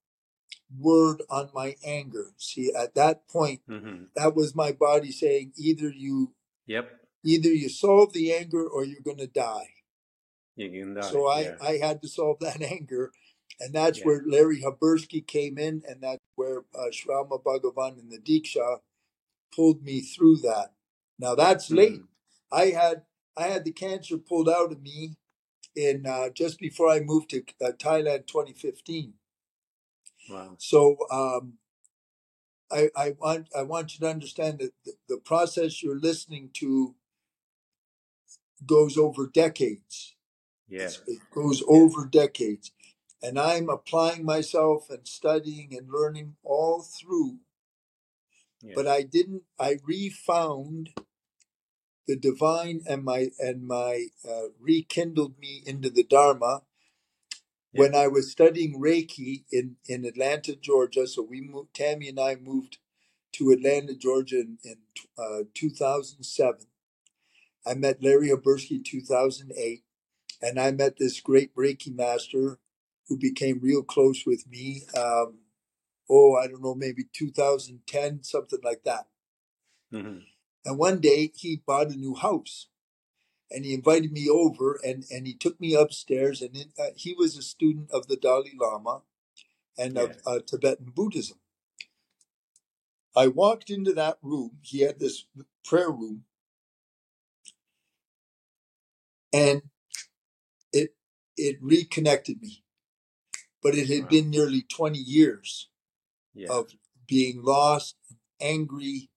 [0.78, 2.32] word on my anger.
[2.38, 4.10] See, at that point, Mhm.
[4.16, 6.34] that was my body saying, either you
[6.66, 7.08] Yep.
[7.24, 9.70] either you solve the anger or you're going to die.
[10.56, 11.02] You can die.
[11.12, 11.58] So I yeah.
[11.62, 13.12] I had to solve that anger,
[13.60, 14.06] and that's Yeah.
[14.06, 18.82] where Larry Habursky came in, and that's where uh, Sri Amma Bhagavan and the Deeksha
[19.56, 20.74] pulled me through that.
[21.20, 22.02] Now that's late.
[22.02, 22.08] Mhm.
[22.52, 23.06] I had
[23.38, 25.18] I had the cancer pulled out of me
[25.76, 29.14] in uh, just before I moved to uh, Thailand, 2015.
[30.30, 30.56] Wow.
[30.58, 31.54] So um,
[32.72, 36.96] I, I want I want you to understand that the, the process you're listening to
[38.66, 40.16] goes over decades.
[40.68, 40.90] Yeah.
[41.06, 42.72] It goes over decades,
[43.22, 47.38] and I'm applying myself and studying and learning all through.
[48.62, 48.74] Yeah.
[48.76, 49.44] But I didn't.
[49.60, 50.90] I refound
[52.08, 56.64] the divine and my and my uh, rekindled me into the Dharma
[57.74, 57.84] Yeah.
[57.84, 61.08] when I was studying Reiki in in Atlanta, Georgia.
[61.08, 61.74] So we moved.
[61.76, 62.80] Tammy and I moved
[63.34, 64.78] to Atlanta, Georgia in, in
[65.20, 66.62] uh, 2007.
[67.66, 69.84] I met Larry Oberski 2008,
[70.42, 72.60] and I met this great Reiki master
[73.08, 74.84] who became real close with me.
[74.98, 75.40] Um,
[76.10, 79.08] oh, I don't know, maybe 2010, something like that.
[79.94, 80.26] Mhm.
[80.66, 82.68] And one day he bought a new house
[83.52, 87.14] and he invited me over and, and he took me upstairs and in, uh, he
[87.14, 89.02] was a student of the Dalai Lama
[89.78, 91.38] and of uh, Tibetan Buddhism.
[93.16, 94.58] I walked into that room.
[94.62, 95.26] He had this
[95.64, 96.24] prayer room
[99.32, 99.62] and
[100.74, 100.96] it
[101.38, 102.64] it reconnected me.
[103.62, 104.10] But it had Wow.
[104.10, 105.70] been nearly 20 years
[106.34, 106.50] Yeah.
[106.50, 106.72] of
[107.08, 107.96] being lost,
[108.40, 109.10] angry,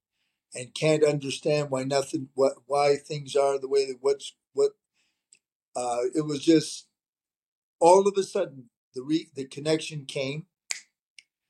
[0.55, 4.73] and can't understand why nothing what why things are the way that what's what
[5.77, 6.87] uh it was just
[7.81, 10.47] all of a sudden the re, the connection came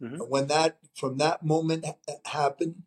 [0.00, 0.20] Mhm.
[0.20, 2.82] and when that from that moment ha- happened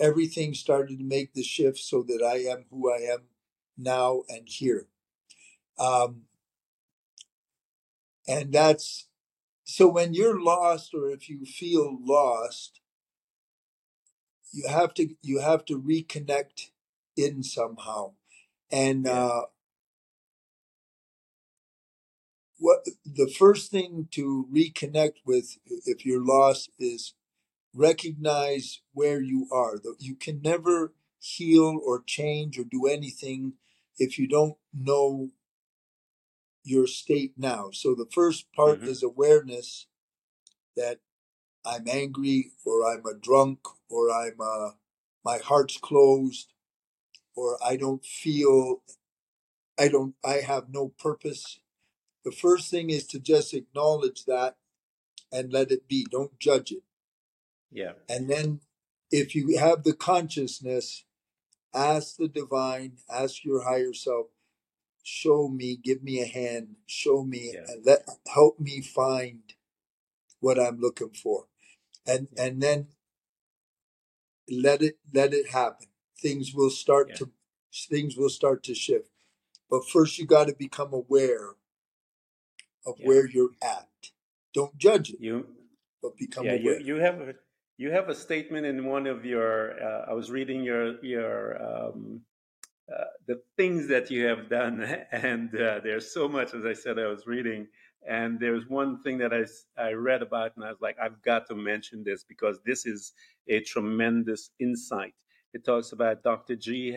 [0.00, 3.28] everything started to make the shift so that I am who I am
[3.78, 4.88] now and here
[5.78, 6.26] um
[8.26, 9.08] and that's
[9.64, 12.80] so when you're lost or if you feel lost
[14.54, 16.70] you have to you have to reconnect
[17.16, 18.12] in somehow.
[18.70, 19.42] And uh
[22.58, 27.14] what the first thing to reconnect with if you're lost is
[27.74, 29.80] recognize where you are.
[29.98, 33.54] You can never heal or change or do anything
[33.98, 35.30] if you don't know
[36.64, 37.70] your state now.
[37.72, 38.88] So the first part Mhm.
[38.88, 39.86] is awareness
[40.76, 41.00] that
[41.66, 43.60] i'm angry or i'm a drunk
[43.90, 44.70] or i'm uh
[45.24, 46.52] my heart's closed
[47.36, 48.82] or i don't feel
[49.78, 51.60] i don't i have no purpose
[52.24, 54.56] the first thing is to just acknowledge that
[55.32, 56.78] and let it be don't judge it
[57.72, 57.92] Yeah.
[58.08, 58.60] And then,
[59.12, 61.04] if you have the consciousness,
[61.74, 64.28] ask the divine, ask your higher self,
[65.02, 67.64] show me, give me a hand, show me, Yeah.
[67.68, 69.42] and let help me find
[70.40, 71.46] what I'm looking for,
[72.06, 72.88] and and then
[74.50, 75.88] let it let it happen.
[76.20, 77.16] Things will start Yeah.
[77.16, 77.30] to
[77.90, 79.10] things will start to shift,
[79.70, 81.50] but first you got to become aware
[82.86, 83.06] of Yeah.
[83.06, 83.88] where you're at.
[84.54, 85.46] Don't judge it, You
[86.02, 86.80] but become yeah, you aware.
[86.80, 87.34] you have a
[87.76, 92.20] you have a statement in one of your uh, I was reading your your um
[92.92, 94.82] uh, the things that you have done
[95.12, 97.66] and uh, there's so much as I said I was reading
[98.08, 99.40] and there's one thing that I,
[99.82, 103.12] I read about and I was like I've got to mention this because this is
[103.48, 105.14] a tremendous insight.
[105.54, 106.56] It talks about Dr.
[106.56, 106.96] G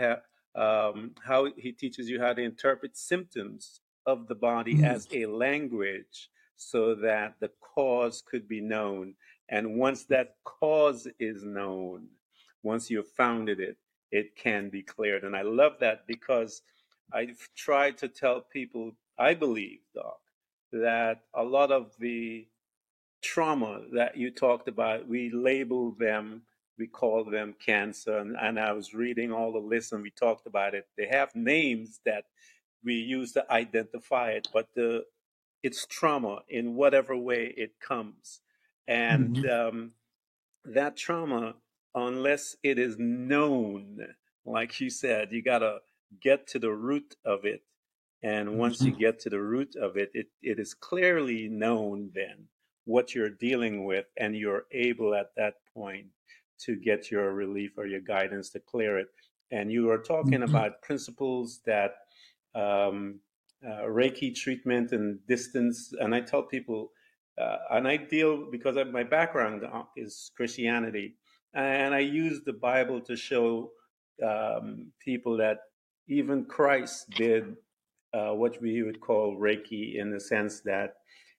[0.55, 5.25] um, how he teaches you how to interpret symptoms of the body Mm, as a
[5.27, 9.15] language so that the cause could be known
[9.49, 12.07] and once that cause is known
[12.63, 13.77] once you've founded it
[14.11, 15.23] it can be cleared.
[15.23, 16.61] And I love that because
[17.13, 20.17] I've tried to tell people, I believe, Doc,
[20.71, 22.47] that a lot of the
[23.21, 26.43] trauma that you talked about, we label them,
[26.77, 28.17] we call them cancer.
[28.17, 30.87] And, and I was reading all the lists and we talked about it.
[30.97, 32.25] They have names that
[32.83, 35.05] we use to identify it, but the
[35.63, 38.41] it's trauma in whatever way it comes.
[38.87, 39.93] And mhm, um,
[40.65, 41.55] that trauma,
[41.95, 44.15] unless it is known,
[44.45, 45.79] like you said, you got to
[46.21, 47.63] get to the root of it.
[48.23, 52.11] And once you mhm, get to the root of it, it, it is clearly known
[52.13, 52.47] then
[52.85, 56.07] what you're dealing with, and you're able at that point
[56.59, 59.07] to get your relief or your guidance to clear it.
[59.51, 61.95] And you are talking mhm, about principles that
[62.55, 63.19] um,
[63.65, 65.93] uh, Reiki treatment and distance.
[65.99, 66.91] And I tell people,
[67.39, 71.15] uh, and I deal because my background uh, is Christianity,
[71.53, 73.71] and I use the Bible to show
[74.25, 75.59] um, people that
[76.07, 77.55] even Christ did
[78.17, 80.95] uh, what we would call Reiki in the sense that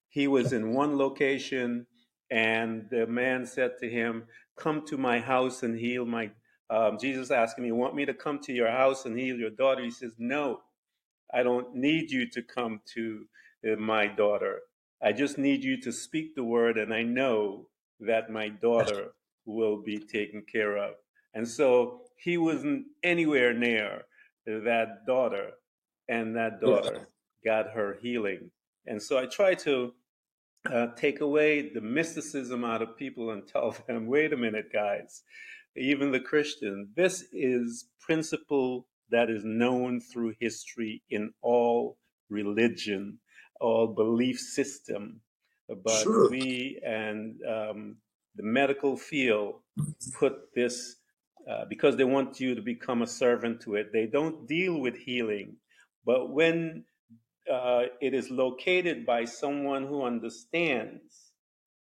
[0.08, 1.86] he was in one location,
[2.30, 4.24] and the man said to him,
[4.56, 6.30] "Come to my house and heal my."
[6.70, 9.50] Um, Jesus asked him, "You want me to come to your house and heal your
[9.50, 10.60] daughter?" He says, "No."
[11.32, 13.26] I don't need you to come to
[13.70, 14.60] uh, my daughter.
[15.02, 17.68] I just need you to speak the word, and I know
[18.00, 19.12] that my daughter
[19.44, 20.94] will be taken care of.
[21.34, 24.04] And so he wasn't anywhere near
[24.46, 25.52] that daughter,
[26.08, 27.08] and that daughter
[27.44, 28.50] got her healing.
[28.86, 29.92] And so I try to
[30.70, 35.22] uh, take away the mysticism out of people and tell them, wait a minute, guys,
[35.76, 41.98] even the Christian, this is principle that is known through history in all
[42.30, 43.18] religion,
[43.60, 45.20] all belief system.
[45.68, 46.30] But Sure.
[46.30, 47.96] we and um,
[48.36, 49.56] the medical field
[50.18, 50.96] put this
[51.50, 53.92] uh, because they want you to become a servant to it.
[53.92, 55.56] They don't deal with healing.
[56.06, 56.84] But when
[57.50, 61.32] uh, it is located by someone who understands,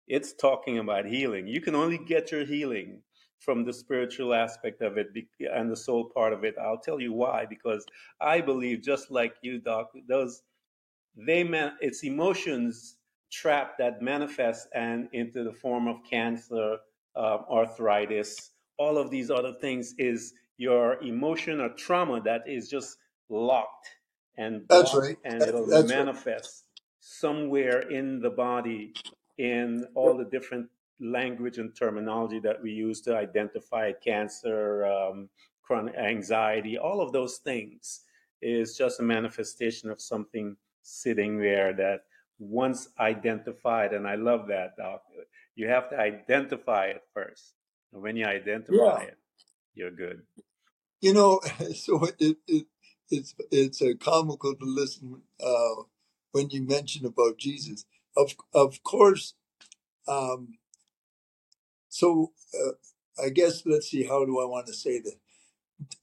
[0.07, 1.47] it's talking about healing.
[1.47, 3.01] You can only get your healing
[3.39, 5.07] from the spiritual aspect of it
[5.53, 6.55] and the soul part of it.
[6.61, 7.45] I'll tell you why.
[7.47, 7.86] Because
[8.22, 10.43] I believe, just like you, Doc, those
[11.18, 12.97] they man, it's emotions
[13.32, 16.78] trap that manifest and into the form of cancer,
[17.16, 22.97] uh, arthritis, all of these other things is your emotion or trauma that is just
[23.30, 23.89] locked
[24.38, 25.17] and That's right.
[25.25, 25.97] and That- it'll That's right.
[25.97, 26.65] manifest
[26.99, 28.95] somewhere in the body
[29.38, 30.69] in all the different
[30.99, 35.29] language and terminology that we use to identify cancer, um,
[35.63, 38.01] chronic anxiety, all of those things
[38.41, 42.05] is just a manifestation of something sitting there that
[42.39, 45.03] once identified, and I love that, Doc,
[45.55, 47.55] you have to identify it first.
[47.93, 49.07] And when you identify Yeah.
[49.07, 49.17] it,
[49.75, 50.23] you're good.
[51.01, 51.39] You know,
[51.75, 52.67] so it, it
[53.09, 55.83] it's it's uh, comical to listen uh,
[56.31, 57.85] when you mention about Jesus.
[58.17, 59.35] Of of course,
[60.07, 60.57] um,
[61.89, 62.73] so uh,
[63.23, 64.03] I guess let's see.
[64.03, 65.15] How do I want to say that?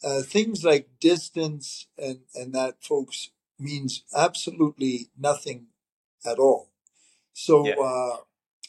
[0.05, 5.67] Uh, things like distance and and that, folks, means absolutely nothing
[6.25, 6.71] at all.
[7.33, 7.75] So Yeah.
[7.81, 8.17] uh,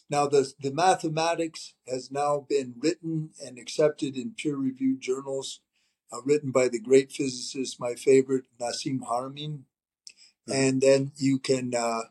[0.10, 5.62] now the the mathematics has now been written and accepted in peer reviewed journals,
[6.14, 9.64] uh, written by the great physicist, my favorite Nassim Haramein,
[10.50, 10.54] Mhm.
[10.56, 11.76] and then you can.
[11.76, 12.04] Uh,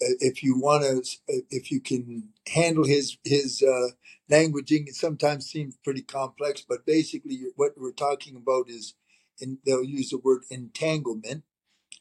[0.00, 3.88] if you want to, if you can handle his his uh,
[4.30, 6.64] languaging, it sometimes seems pretty complex.
[6.68, 8.94] But basically, what we're talking about is,
[9.40, 11.44] and they'll use the word entanglement.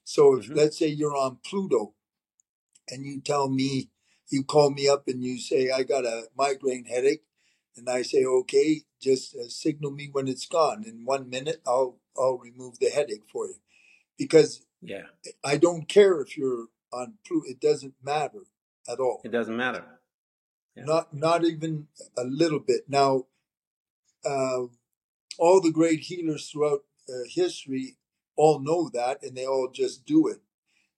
[0.05, 1.95] So if hmm let's say you're on Pluto,
[2.89, 3.89] and you tell me,
[4.31, 7.23] you call me up and you say I got a migraine headache,
[7.79, 10.83] and I say okay, just uh, signal me when it's gone.
[10.85, 13.55] In one minute, I'll I'll remove the headache for you
[14.17, 15.07] because Yeah.
[15.43, 17.47] I don't care if you're on Pluto.
[17.49, 18.43] It doesn't matter
[18.87, 19.21] at all.
[19.23, 19.83] It doesn't matter.
[20.75, 20.85] Yeah.
[20.85, 22.81] Not not even a little bit.
[22.87, 23.25] Now,
[24.25, 24.63] uh,
[25.37, 27.97] all the great healers throughout uh, history
[28.35, 30.41] all know that, and they all just do it.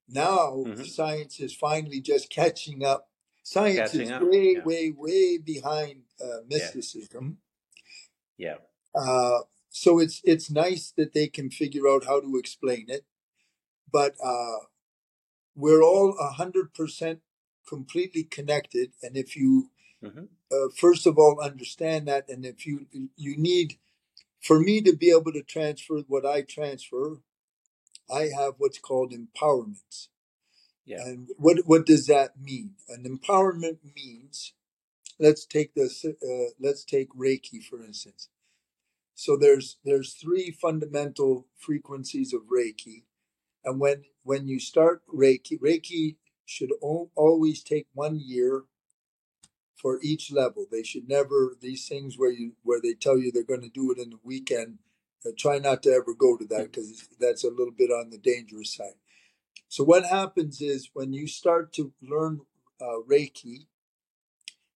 [0.07, 3.09] Now, hmm science is finally just catching up.
[3.43, 4.21] Science Catching is up.
[4.23, 4.63] way, Yeah.
[4.63, 6.47] way, way behind uh, Yeah.
[6.49, 7.38] mysticism.
[8.38, 8.57] Yeah.
[8.95, 13.05] Uh, so it's it's nice that they can figure out how to explain it,
[13.91, 14.59] but uh,
[15.55, 17.22] we're all a hundred percent
[17.67, 18.93] completely connected.
[19.03, 19.69] And if you
[20.01, 23.78] hmm uh, first of all understand that, and if you you need
[24.41, 27.22] for me to be able to transfer what I transfer,
[28.11, 30.09] I have what's called empowerments.
[30.86, 31.03] Yeah.
[31.05, 32.76] And what what does that mean?
[32.89, 34.53] An empowerment means
[35.22, 38.30] let's take this uh, let's take Reiki for instance.
[39.15, 43.03] So there's there's three fundamental frequencies of Reiki,
[43.65, 48.63] and when when you start Reiki, Reiki should al- always take one year
[49.76, 50.65] for each level.
[50.72, 53.91] They should never these things where you where they tell you they're going to do
[53.91, 54.80] it in a weekend.
[55.26, 58.17] Uh, try not to ever go to that because that's a little bit on the
[58.17, 58.95] dangerous side.
[59.69, 62.41] So what happens is when you start to learn
[62.82, 63.67] uh, Reiki,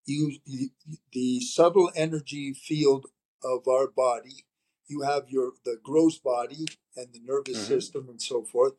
[0.06, 0.70] you, you
[1.14, 3.08] the subtle energy field
[3.44, 4.46] of our body.
[4.88, 8.74] You have your the gross body and the nervous hmm system and so forth,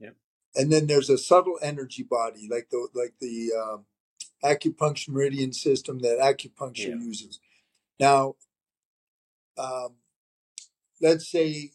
[0.00, 0.10] Yeah.
[0.56, 3.86] and then there's a subtle energy body like the like the um
[4.44, 6.96] acupuncture meridian system that acupuncture Yeah.
[6.96, 7.40] uses.
[8.00, 8.36] Now,
[9.58, 9.96] um,
[11.00, 11.72] let's say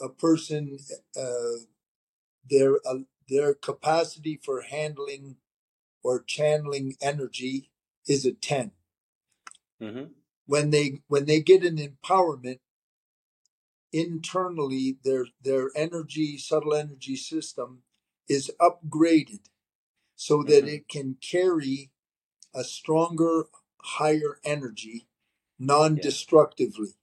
[0.00, 0.78] a person
[1.18, 1.58] uh,
[2.48, 5.36] their uh, their capacity for handling
[6.02, 7.70] or channeling energy
[8.08, 8.72] is a 10
[9.80, 10.04] hmm
[10.46, 12.60] when they when they get an empowerment
[13.92, 17.82] internally their their energy subtle energy system
[18.28, 19.40] is upgraded
[20.16, 21.90] so that hmm it can carry
[22.54, 23.44] a stronger
[23.82, 25.06] higher energy
[25.58, 26.94] non-destructively.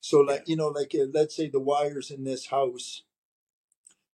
[0.00, 0.32] So Yeah.
[0.34, 3.04] like you know like uh, let's say the wires in this house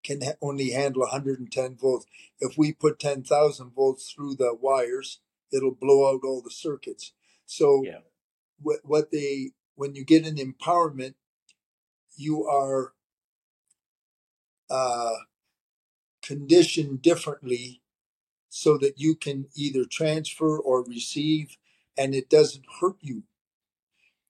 [0.05, 2.07] can ha- only handle 110 volts.
[2.41, 5.21] If we put 10,000 volts through the wires,
[5.53, 7.13] it'll blow out all the circuits.
[7.47, 8.01] So Yeah.
[8.61, 11.15] what, what they when you get an empowerment,
[12.17, 12.95] you are
[14.71, 15.17] uh,
[16.23, 17.83] conditioned differently
[18.49, 21.59] so that you can either transfer or receive
[21.99, 23.25] and it doesn't hurt you.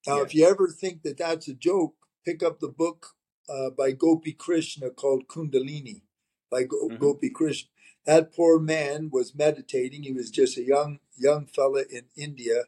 [0.06, 0.22] Now, Yeah.
[0.24, 3.16] if you ever think that that's a joke, pick up the book
[3.48, 6.02] uh, by Gopi Krishna called Kundalini
[6.50, 6.98] by Go- Mhm.
[6.98, 7.70] Gopi Krishna.
[8.06, 10.04] That poor man was meditating.
[10.04, 12.64] He was just a young young fella in India,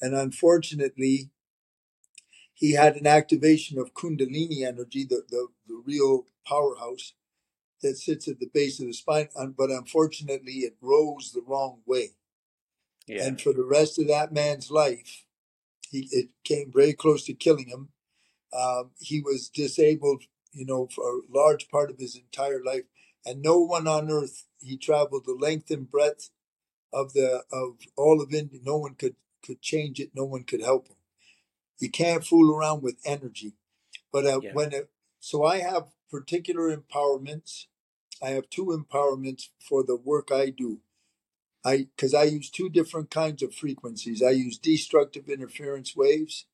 [0.00, 1.30] and unfortunately,
[2.54, 7.14] he had an activation of Kundalini energy, the, the, the real powerhouse
[7.82, 9.28] that sits at the base of the spine.
[9.56, 12.10] But unfortunately, it rose the wrong way.
[13.06, 13.26] Yeah.
[13.26, 15.24] And for the rest of that man's life,
[15.90, 17.90] he, it came very close to killing him.
[18.58, 20.22] Um, he was disabled,
[20.52, 22.84] you know, for a large part of his entire life.
[23.26, 26.30] And no one on earth, he traveled the length and breadth
[26.92, 28.60] of the of all of India.
[28.62, 30.10] No one could could change it.
[30.14, 30.96] No one could help him.
[31.80, 33.54] You can't fool around with energy.
[34.12, 34.54] But uh, Yeah.
[34.54, 37.66] when it, so I have particular empowerments.
[38.22, 40.80] I have two empowerments for the work I do.
[41.64, 44.22] I because I use two different kinds of frequencies.
[44.22, 46.46] I use destructive interference waves.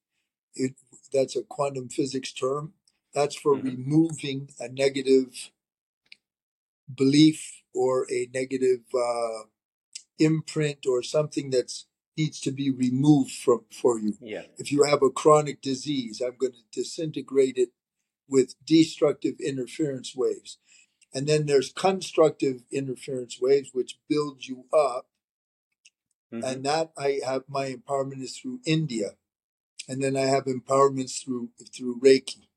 [0.55, 0.75] It,
[1.13, 2.75] that's a quantum physics term.
[3.15, 3.65] That's for Mhm.
[3.65, 5.51] removing a negative
[6.97, 9.45] belief or a negative uh,
[10.19, 11.87] imprint or something that's
[12.17, 14.15] needs to be removed from for you.
[14.21, 14.43] Yeah.
[14.59, 17.71] If you have a chronic disease, I'm going to disintegrate it
[18.29, 20.59] with destructive interference waves.
[21.15, 25.09] And then there's constructive interference waves, which build you up.
[26.33, 26.45] Mhm.
[26.45, 29.17] And that I have my empowerment is through India.
[29.89, 32.49] And then I have empowerments through through Reiki.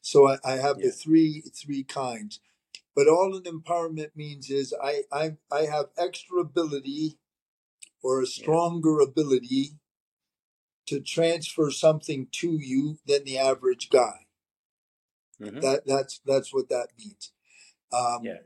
[0.00, 0.86] So I, I have Yeah.
[0.86, 2.40] the three three kinds.
[2.96, 7.18] But all an empowerment means is I I, I have extra ability
[8.02, 8.26] or a Yeah.
[8.26, 9.72] stronger ability
[10.86, 14.26] to transfer something to you than the average guy.
[15.40, 15.60] Mhm.
[15.62, 17.32] That that's that's what that means.
[17.92, 18.38] Um, Yeah.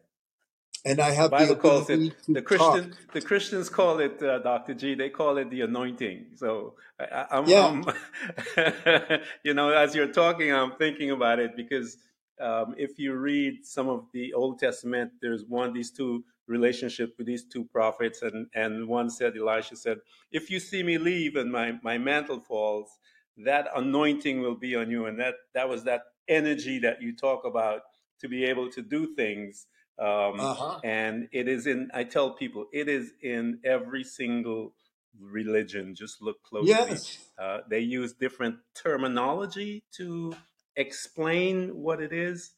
[0.85, 2.01] and I have the Bible calls it
[2.35, 2.47] the talk.
[2.47, 2.95] Christian.
[3.13, 4.95] The Christians call it uh, Doctor G.
[4.95, 6.27] They call it the anointing.
[6.37, 11.57] So I, I- I'm, Yeah, I'm you know, as you're talking, I'm thinking about it
[11.57, 11.99] because
[12.41, 17.27] um, if you read some of the Old Testament, there's one these two relationship with
[17.27, 19.99] these two prophets, and and one said, Elisha said,
[20.33, 22.99] "If you see me leave and my my mantle falls,
[23.39, 27.45] that anointing will be on you," and that that was that energy that you talk
[27.45, 27.83] about
[28.21, 29.67] to be able to do things.
[29.99, 30.79] Um, uh huh.
[30.85, 34.73] and it is in i tell people it is in every single
[35.21, 40.35] religion just look closely Yes, uh, they use different terminology to
[40.79, 42.53] explain what it is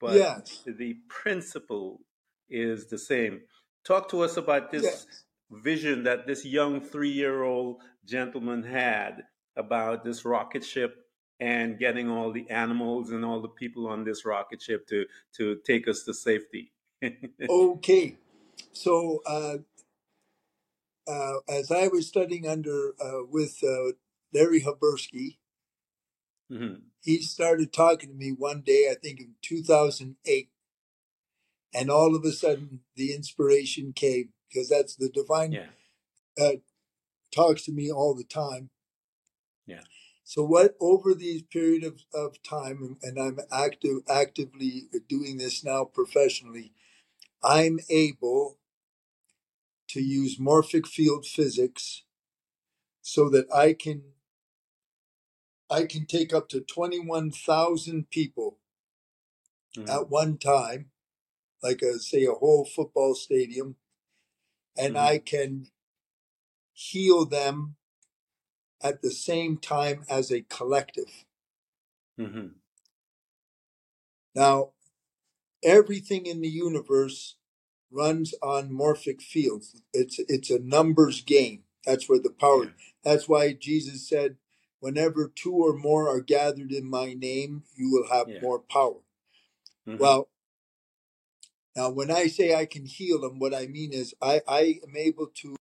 [0.00, 2.00] but yes, the principle
[2.50, 3.40] is the same
[3.84, 5.06] talk to us about this yes.
[5.50, 9.22] vision that this young three-year-old gentleman had
[9.56, 10.96] about this rocket ship
[11.40, 15.58] and getting all the animals and all the people on this rocket ship to to
[15.64, 16.72] take us to safety
[17.48, 18.16] Okay.
[18.72, 19.58] So uh,
[21.06, 23.92] uh, as I was studying under uh, with uh,
[24.32, 25.37] Larry Habersky,
[26.50, 26.82] Mhm.
[27.02, 30.50] he started talking to me one day, I think in 2008,
[31.74, 35.70] and all of a sudden the inspiration came because that's the divine Yeah,
[36.38, 36.56] uh,
[37.34, 38.70] talks to me all the time.
[39.66, 39.84] yeah,
[40.24, 45.62] So what over these period of, of time, and, and I'm active actively doing this
[45.64, 46.72] now professionally,
[47.42, 48.58] I'm able
[49.88, 52.02] to use morphic field physics
[53.00, 54.02] so that I can
[55.70, 58.58] I can take up to 21,000 people
[59.76, 59.88] Mhm.
[59.88, 60.90] at one time,
[61.62, 63.76] like a say a whole football stadium,
[64.76, 65.00] and Mhm.
[65.00, 65.70] I can
[66.72, 67.76] heal them
[68.80, 71.26] at the same time as a collective.
[72.18, 72.54] Mhm.
[74.34, 74.74] Now,
[75.62, 77.36] everything in the universe
[77.90, 79.82] runs on morphic fields.
[79.92, 81.64] It's it's a numbers game.
[81.84, 82.64] That's where the power.
[82.66, 82.70] yeah,
[83.02, 84.38] That's why Jesus said,
[84.80, 89.00] "Whenever two or more are gathered in my name, you will have yeah, more power."
[89.86, 89.98] Mhm.
[89.98, 90.28] Well,
[91.76, 94.96] now when I say I can heal them, what I mean is I I am
[94.96, 95.56] able to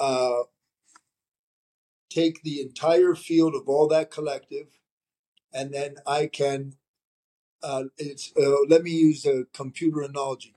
[0.00, 0.44] uh,
[2.10, 4.68] take the entire field of all that collective,
[5.52, 6.76] and then I can.
[7.62, 10.54] Uh, it's uh, let me use a computer analogy.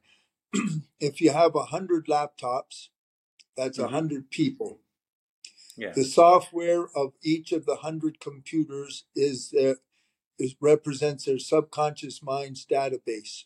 [1.00, 2.90] if you have a hundred laptops,
[3.56, 3.92] that's a Mhm.
[3.92, 4.82] hundred people.
[5.78, 9.78] Yeah, The software of each of the hundred computers is their
[10.38, 13.46] is represents their subconscious mind's database.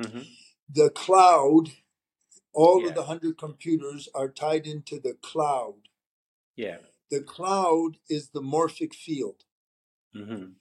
[0.00, 0.22] hmm
[0.68, 1.72] The cloud,
[2.52, 5.88] all of the 100 computers are tied into the cloud.
[6.56, 6.78] Yeah.
[7.10, 9.44] The cloud is the morphic field
[10.12, 10.52] hmm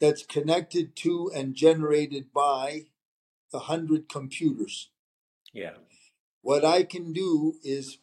[0.00, 2.86] that's connected to and generated by
[3.52, 4.90] the 100 computers.
[5.52, 5.76] Yeah.
[6.42, 7.98] What I can do is,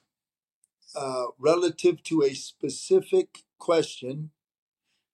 [0.96, 4.32] uh, relative to a specific question,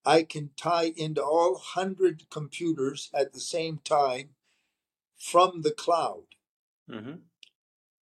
[0.06, 4.30] I can tie into all 100 computers at the same time
[5.18, 6.24] from the cloud.
[6.90, 7.16] hmm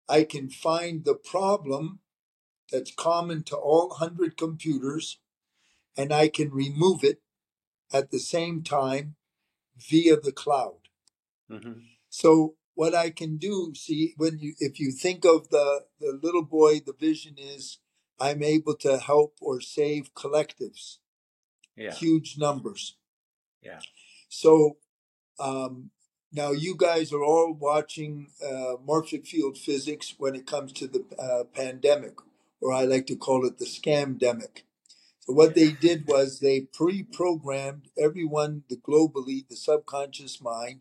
[0.10, 2.00] I can find the problem
[2.70, 5.20] that's common to all 100 computers
[5.96, 7.22] and I can remove it
[7.94, 9.16] at the same time
[9.78, 10.90] via the cloud.
[11.50, 15.68] hmm So what I can do, see, when you if you think of the
[16.00, 17.78] the little boy, the vision is
[18.20, 20.98] I'm able to help or save collectives,
[21.76, 21.94] Yeah.
[21.94, 22.84] huge numbers.
[23.62, 23.82] Yeah.
[24.30, 24.78] So
[25.40, 25.92] um,
[26.32, 28.14] now you guys are all watching
[28.50, 32.16] uh, morphic field physics when it comes to the uh, pandemic,
[32.62, 34.54] or I like to call it the scamdemic.
[35.24, 40.80] So what they did was they pre-programmed everyone, the globally, the subconscious mind,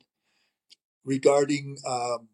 [1.04, 2.28] regarding um,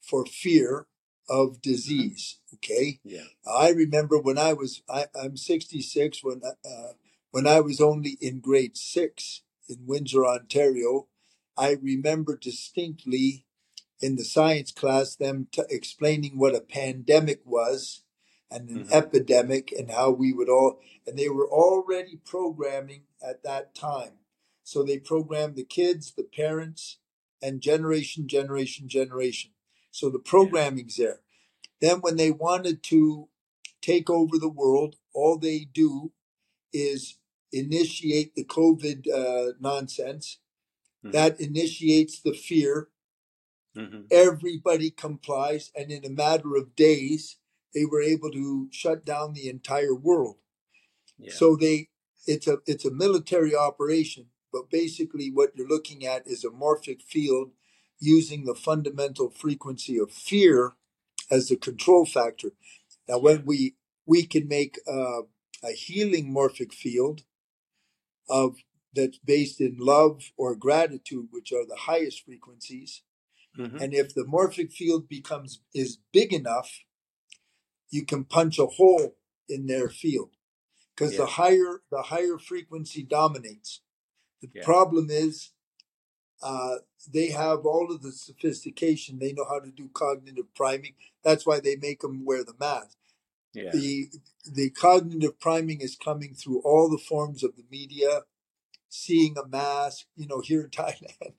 [0.00, 0.86] for fear
[1.28, 2.38] of disease.
[2.54, 3.24] Okay, Yeah.
[3.46, 6.92] I remember when I was I, I'm 66 when uh,
[7.30, 11.08] when I was only in grade six in Windsor, Ontario.
[11.56, 13.44] I remember distinctly
[14.00, 18.02] in the science class them t- explaining what a pandemic was
[18.50, 18.92] and an Mhm.
[18.92, 24.20] epidemic and how we would all and they were already programming at that time
[24.62, 26.98] so they programmed the kids the parents
[27.42, 29.52] and generation generation generation.
[29.90, 31.20] So the programming's there.
[31.80, 33.28] Then when they wanted to
[33.80, 36.12] take over the world all they do
[36.72, 37.16] is
[37.52, 40.38] initiate the covid uh, nonsense.
[41.04, 41.12] Mhm.
[41.12, 42.88] that initiates the fear.
[43.74, 47.36] Hmm everybody complies and in a matter of days
[47.74, 50.38] they were able to shut down the entire world.
[51.18, 51.32] Yeah.
[51.32, 51.88] so they
[52.26, 57.02] it's a it's a military operation but basically what you're looking at is a morphic
[57.02, 57.50] field
[58.00, 60.72] using the fundamental frequency of fear
[61.30, 62.52] as the control factor
[63.08, 63.74] now when we
[64.06, 65.22] we can make uh,
[65.62, 67.22] a healing morphic field
[68.30, 68.56] of
[68.94, 73.02] that's based in love or gratitude which are the highest frequencies
[73.56, 76.70] hmm and if the morphic field becomes is big enough,
[77.90, 79.16] you can punch a hole
[79.48, 80.30] in their field
[80.94, 81.18] because Yeah.
[81.18, 83.80] the higher the higher frequency dominates.
[84.40, 84.64] The Yeah.
[84.64, 85.50] problem is
[86.42, 86.76] uh,
[87.12, 89.18] they have all of the sophistication.
[89.18, 90.94] They know how to do cognitive priming.
[91.24, 92.96] That's why they make them wear the mask.
[93.52, 93.72] Yeah.
[93.72, 94.10] The
[94.46, 98.22] the cognitive priming is coming through all the forms of the media.
[98.88, 101.34] Seeing a mask, you know, here in Thailand,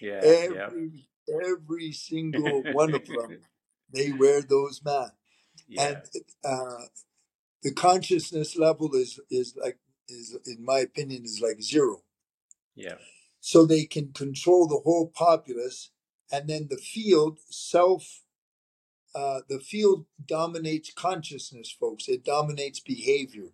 [0.00, 0.20] Yeah.
[0.22, 0.66] Yeah.
[0.66, 1.08] every
[1.44, 3.40] every single one of them
[3.92, 5.16] they wear those masks
[5.66, 5.88] Yeah.
[5.88, 6.02] and
[6.44, 6.84] uh,
[7.62, 9.78] the consciousness level is is like
[10.08, 12.02] is in my opinion is like zero
[12.74, 12.96] Yeah.
[13.40, 15.90] so they can control the whole populace
[16.32, 18.22] and then the field self
[19.14, 23.52] uh, the field dominates consciousness folks it dominates behavior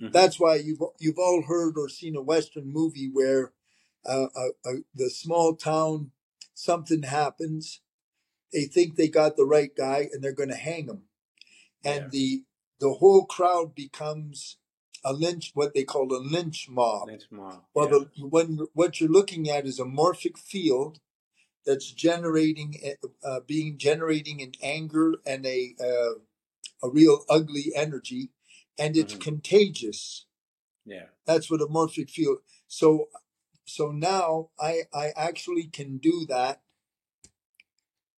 [0.00, 0.12] Mhm.
[0.12, 3.52] that's why you've you've all heard or seen a western movie where
[4.04, 6.12] uh, uh, uh, the small town
[6.54, 7.80] something happens
[8.52, 11.02] they think they got the right guy and they're going to hang him
[11.84, 12.08] and Yeah.
[12.10, 12.44] the
[12.78, 14.58] the whole crowd becomes
[15.10, 17.64] a lynch what they call a lynch mob Lynch mob.
[17.74, 17.98] well Yeah.
[18.16, 18.48] the when
[18.80, 20.94] what you're looking at is a morphic field
[21.66, 22.70] that's generating
[23.28, 26.14] uh, being generating an anger and a uh,
[26.86, 28.22] a real ugly energy
[28.82, 29.20] and it's Mhm.
[29.28, 30.26] contagious
[30.84, 31.08] Yeah.
[31.28, 32.38] that's what a morphic field
[32.80, 32.86] so
[33.76, 36.56] so now i i actually can do that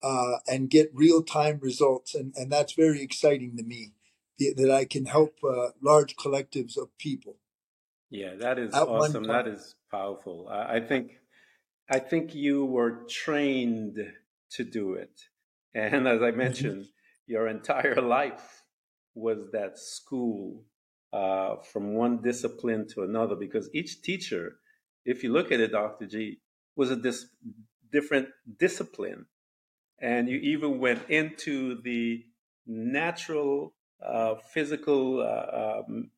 [0.03, 3.93] uh, and get real time results, and, and that's very exciting to me
[4.39, 7.37] that I can help uh, large collectives of people
[8.11, 8.37] Yeah.
[8.37, 9.25] That is at awesome.
[9.25, 10.49] That is powerful.
[10.51, 11.13] I, think
[11.91, 13.99] I think you were trained
[14.53, 15.21] to do it.
[15.75, 16.37] And as I Mhm.
[16.37, 16.87] mentioned,
[17.27, 18.65] your entire life
[19.15, 20.65] was that school
[21.13, 24.59] uh, from one discipline to another because each teacher,
[25.07, 26.07] if you look at it, Dr.
[26.07, 26.41] G,
[26.77, 27.27] was a dis-
[27.93, 28.29] different
[28.59, 29.27] discipline.
[30.01, 32.25] And you even went into the
[32.67, 33.75] natural,
[34.53, 36.11] physical, uh, um,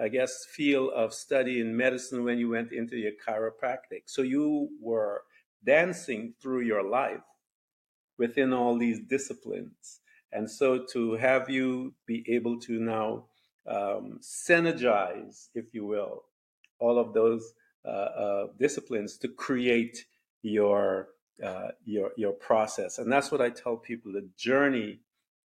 [0.00, 4.02] I guess, field of study in medicine when you went into your chiropractic.
[4.06, 5.22] So you were
[5.64, 7.22] dancing through your life
[8.18, 10.00] within all these disciplines.
[10.32, 13.26] And so to have you be able to now
[13.66, 16.24] um, synergize, if you will,
[16.78, 17.54] all of those
[17.84, 20.04] uh, uh, disciplines to create
[20.42, 21.08] your
[21.42, 22.98] uh, your your process.
[22.98, 24.12] And that's what I tell people.
[24.12, 25.00] The journey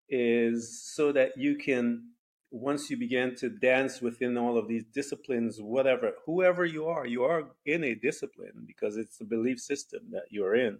[0.08, 2.02] is so that you can
[2.50, 7.24] once you begin to dance within all of these disciplines, whatever, whoever you are, you
[7.24, 10.78] are in a discipline because it's the belief system that you're in.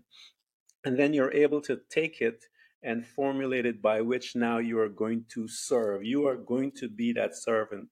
[0.85, 2.45] And then you're able to take it
[2.83, 6.05] and formulate it by which now you are going to serve.
[6.05, 7.89] You are going to be that servant.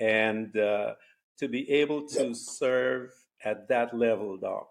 [0.00, 0.94] And uh,
[1.38, 3.10] to be able to serve
[3.44, 4.68] at that level, Doc,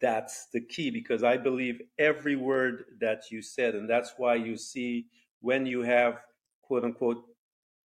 [0.00, 3.74] that's the key because I believe every word that you said.
[3.74, 5.06] And that's why you see
[5.42, 6.20] when you have
[6.62, 7.22] quote unquote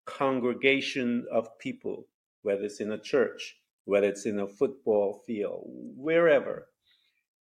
[0.06, 2.06] congregation of people,
[2.42, 6.68] whether it's in a church, whether it's in a football field, wherever,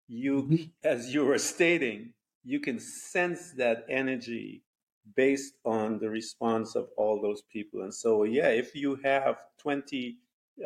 [0.07, 0.63] you, mm-hmm.
[0.85, 2.13] as you were stating,
[2.45, 4.63] you can sense that energy
[5.17, 7.83] based on the response of all those people.
[7.83, 10.17] And so, yeah, if you have 20,000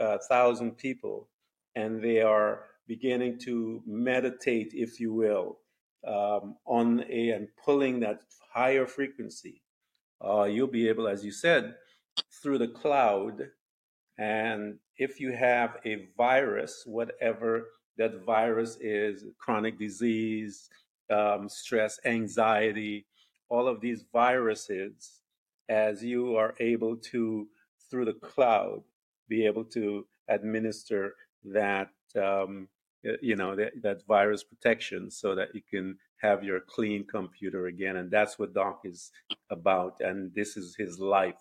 [0.01, 1.29] uh, people
[1.75, 5.59] and they are beginning to meditate, if you will,
[6.07, 8.23] um, on a and pulling that
[8.53, 9.63] higher frequency,
[10.25, 11.75] uh, you'll be able, as you said,
[12.43, 13.49] through the cloud.
[14.19, 17.67] And if you have a virus, whatever
[17.99, 20.69] that virus is, chronic disease,
[21.11, 23.07] um, stress, anxiety,
[23.49, 25.23] all of these viruses,
[25.69, 27.47] as you are able to,
[27.91, 28.83] through the cloud,
[29.29, 31.91] be able to administer that,
[32.21, 32.69] um,
[33.03, 37.97] you know, that, that virus protection so that you can have your clean computer again.
[37.97, 39.11] And that's what Doc is
[39.51, 40.01] about.
[40.01, 41.37] And this is his life.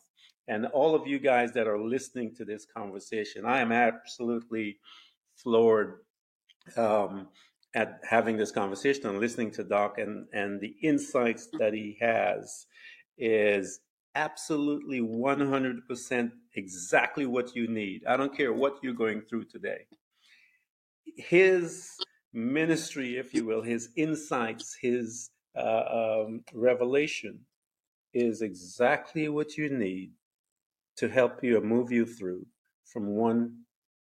[0.48, 4.78] And all of you guys that are listening to this conversation, I am absolutely
[5.36, 6.02] floored
[6.78, 7.30] um,
[7.74, 12.68] at having this conversation and listening to Doc and, and the insights that he has
[13.18, 13.80] is
[14.14, 18.04] absolutely 100% exactly what you need.
[18.08, 19.88] I don't care what you're going through today.
[21.18, 21.92] His
[22.34, 27.40] ministry, if you will, his insights, his uh, um, revelation
[28.14, 30.12] is exactly what you need
[30.98, 32.46] to help you or move you through
[32.86, 33.54] from one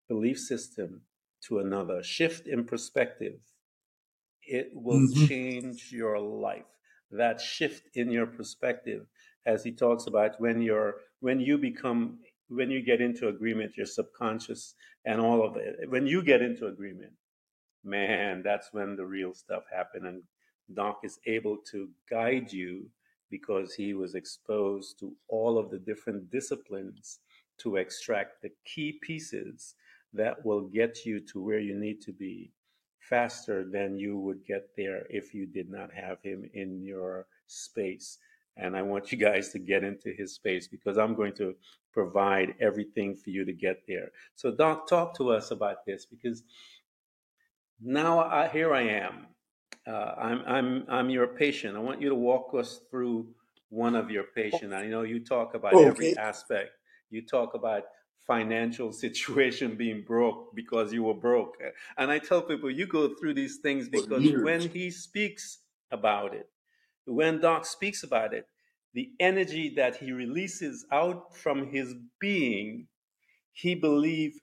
[0.09, 1.03] belief system
[1.43, 2.03] to another.
[2.03, 3.39] Shift in perspective.
[4.43, 5.27] It will mm-hmm.
[5.27, 6.65] change your life.
[7.11, 9.07] That shift in your perspective,
[9.47, 13.87] as he talks about when you're when you become when you get into agreement, your
[13.87, 14.75] subconscious
[15.05, 15.89] and all of it.
[15.89, 17.13] When you get into agreement,
[17.85, 20.05] man, that's when the real stuff happens.
[20.07, 20.23] And
[20.75, 22.87] Doc is able to guide you
[23.31, 27.21] because he was exposed to all of the different disciplines
[27.59, 29.75] to extract the key pieces
[30.13, 32.53] that will get you to where you need to be
[33.01, 38.19] faster than you would get there if you did not have him in your space.
[38.57, 41.55] And I want you guys to get into his space because I'm going to
[41.93, 44.11] provide everything for you to get there.
[44.35, 46.43] So, Doc, talk to us about this because
[47.81, 49.27] now I, here I am.
[49.87, 51.77] Uh, I'm, I'm, I'm your patient.
[51.77, 53.27] I want you to walk us through
[53.71, 54.73] one of your patients.
[54.75, 55.89] I know you talk about okay.
[55.89, 56.73] every aspect.
[57.11, 57.85] You talk about
[58.27, 61.57] financial situation being broke because you were broke.
[61.97, 65.59] And I tell people, you go through these things because when he speaks
[65.91, 66.49] about it,
[67.07, 68.47] when Doc speaks about it,
[68.95, 72.87] the energy that he releases out from his being,
[73.53, 74.39] he believes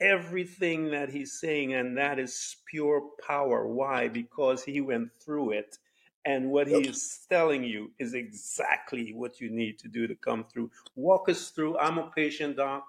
[0.00, 3.66] everything that he's saying, and that is pure power.
[3.66, 4.08] Why?
[4.08, 5.78] Because he went through it.
[6.26, 10.44] And what he is telling you is exactly what you need to do to come
[10.44, 10.70] through.
[10.96, 11.78] Walk us through.
[11.78, 12.84] I'm a patient, doc.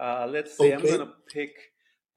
[0.00, 0.74] Uh, let's say okay.
[0.74, 1.54] I'm going to pick,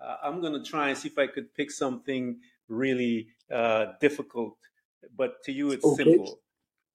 [0.04, 4.58] uh, I'm going to try and see if I could pick something really uh, difficult.
[5.16, 6.04] But to you, it's okay.
[6.04, 6.40] simple.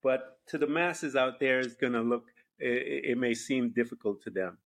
[0.03, 2.25] But to the masses out there, it's going to look,
[2.59, 4.59] it, it may seem difficult to them.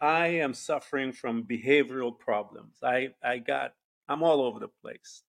[0.00, 2.78] I am suffering from behavioral problems.
[2.82, 3.74] I, I got,
[4.08, 5.22] I'm all over the place.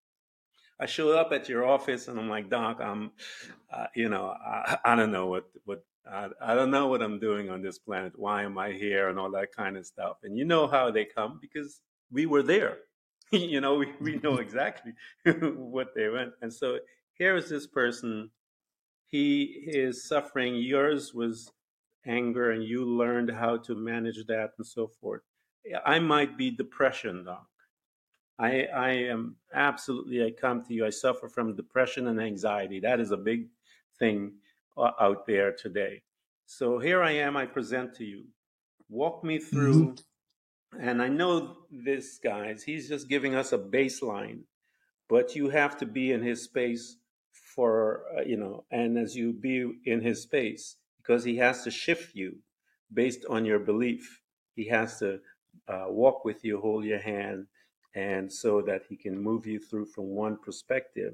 [0.80, 3.12] I showed up at your office and I'm like, Doc, I'm,
[3.74, 7.20] uh, you know, I, I, don't know what, what, I, I don't know what I'm
[7.20, 8.14] doing on this planet.
[8.16, 10.18] Why am I here and all that kind of stuff.
[10.24, 12.78] And you know how they come because we were there.
[13.32, 14.94] you know, we, we know exactly
[15.26, 16.32] what they went.
[16.42, 16.80] And so
[17.20, 18.32] here is this person.
[19.08, 20.56] He is suffering.
[20.56, 21.52] Yours was
[22.08, 25.22] anger and you learned how to manage that and so forth.
[25.86, 27.46] I might be depression, doc.
[28.40, 32.80] I, I am absolutely, I come to you, I suffer from depression and anxiety.
[32.80, 33.48] That is a big
[34.00, 34.32] thing
[34.78, 36.02] uh, out there today.
[36.46, 38.24] So here I am, I present to you.
[38.88, 40.80] Walk me through, mm-hmm.
[40.80, 44.44] and I know this, guys, he's just giving us a baseline,
[45.10, 46.96] but you have to be in his space
[47.34, 51.72] for, uh, you know, and as you be in his space, because he has to
[51.72, 52.38] shift you
[52.94, 54.22] based on your belief.
[54.56, 55.20] He has to
[55.68, 57.48] uh, walk with you, hold your hand,
[57.96, 61.14] and so that he can move you through from one perspective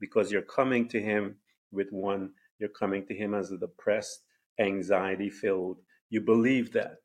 [0.00, 1.36] because you're coming to him
[1.70, 4.22] with one, you're coming to him as a depressed,
[4.58, 5.78] anxiety filled.
[6.10, 6.96] You believe that,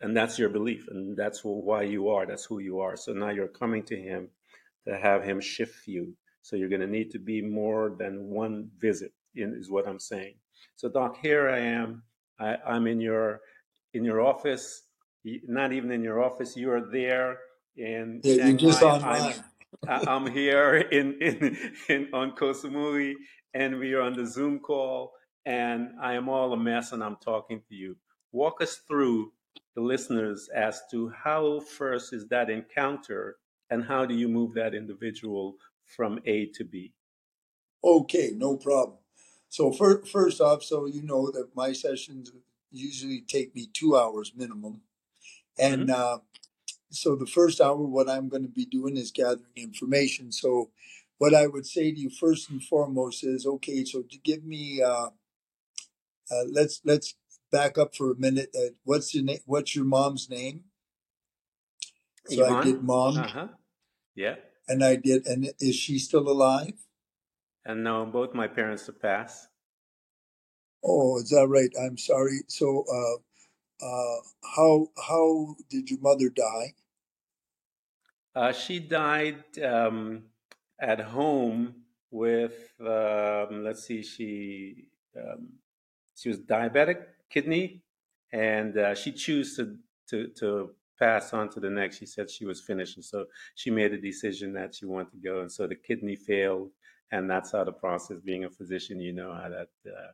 [0.00, 2.96] and that's your belief, and that's why you are, that's who you are.
[2.96, 4.28] So now you're coming to him
[4.86, 6.14] to have him shift you.
[6.48, 10.36] So you're going to need to be more than one visit, is what I'm saying.
[10.76, 12.02] So, Doc, here I am.
[12.40, 13.42] I, I'm in your
[13.92, 14.84] in your office.
[15.24, 16.56] Not even in your office.
[16.56, 17.36] You are there
[17.76, 19.34] in Yeah, you're just Shanghai.
[19.86, 20.08] I'm.
[20.08, 23.12] I'm here in in, in on Koh Samui,
[23.52, 25.12] and we are on the Zoom call,
[25.44, 27.94] and I am all a mess, and I'm talking to you.
[28.32, 29.32] Walk us through
[29.76, 33.36] the listeners as to how first is that encounter,
[33.68, 35.56] and how do you move that individual
[35.88, 36.92] from A to B?
[37.82, 38.98] Okay, no problem.
[39.48, 42.32] So fir- first off, so you know that my sessions
[42.70, 44.82] usually take me two hours minimum,
[45.58, 46.18] and hmm uh,
[46.90, 50.32] so the first hour, what I'm going to be doing is gathering information.
[50.32, 50.70] So
[51.18, 54.82] what I would say to you first and foremost is, okay, so to give me,
[54.82, 55.10] uh,
[56.30, 57.14] uh, let's let's
[57.50, 58.50] back up for a minute.
[58.54, 59.40] Uh, what's your name?
[59.46, 60.64] What's your mom's name?
[62.26, 63.48] So I get mom, Uh huh.
[64.14, 64.36] Yeah.
[64.68, 66.74] And I did, and is she still alive?
[67.64, 69.48] And no, both my parents have passed.
[70.84, 71.70] Oh, is that right?
[71.80, 72.40] I'm sorry.
[72.46, 74.20] So, uh, uh,
[74.56, 76.74] how how did your mother die?
[78.34, 80.22] Uh, she died um,
[80.80, 81.74] at home
[82.10, 85.48] with, um, let's see, she um,
[86.14, 87.82] she was diabetic kidney,
[88.32, 89.76] and uh, she chose to,
[90.08, 91.98] to to pass on to the next.
[91.98, 95.18] She said she was finished, and so she made a decision that she wanted to
[95.18, 96.70] go, and so the kidney failed,
[97.10, 98.20] and that's how the process.
[98.20, 100.12] Being a physician, you know how that uh,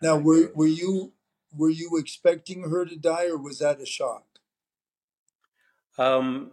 [0.00, 0.54] how Now, that were goes.
[0.54, 1.14] were you
[1.52, 4.26] were you expecting her to die, or was that a shock?
[5.98, 6.52] Um,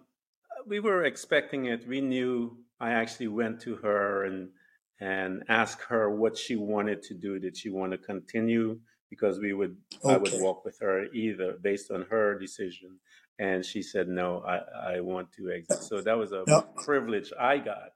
[0.66, 1.88] we were expecting it.
[1.88, 2.58] We knew.
[2.80, 4.50] I actually went to her and
[5.00, 7.40] and asked her what she wanted to do.
[7.40, 8.80] Did she want to continue?
[9.10, 9.76] Because we would,
[10.08, 13.00] I would walk with her either based on her decision.
[13.40, 17.32] And she said, "No, I, I want to exit." So that was a Now, privilege
[17.40, 17.94] I got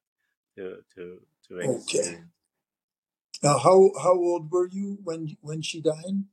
[0.55, 1.19] to to
[1.49, 1.67] to okay.
[1.71, 2.27] experience.
[3.43, 6.25] Now, how how old were you when when she died?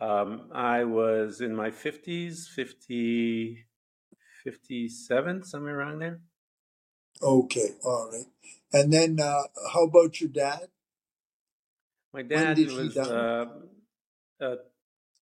[0.00, 3.66] Um, I was in my fifties, 50,
[4.44, 6.20] 57, somewhere around there.
[7.22, 8.26] Okay, all right.
[8.72, 10.68] And then, uh, how about your dad?
[12.12, 13.10] My When dad did he was die?
[13.10, 13.46] uh,
[14.40, 14.56] uh,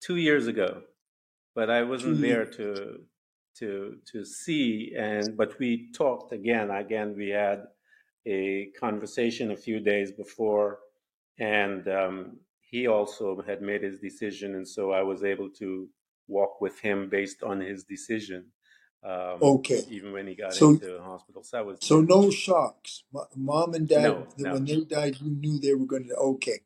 [0.00, 0.82] two years ago,
[1.54, 3.00] but I wasn't there to
[3.58, 4.94] to to see.
[4.98, 6.70] And but we talked again.
[6.70, 7.64] Again, we had
[8.26, 10.80] a conversation a few days before,
[11.40, 15.88] and um, he also had made his decision, and so I was able to
[16.28, 18.46] walk with him based on his decision,
[19.04, 19.84] um, Okay.
[19.88, 21.44] even when he got So into the hospital.
[21.44, 23.04] So that was so no shocks.
[23.12, 24.50] Mo- Mom and dad, No, no.
[24.52, 26.14] when they died, you knew they were going to.
[26.16, 26.60] Okay.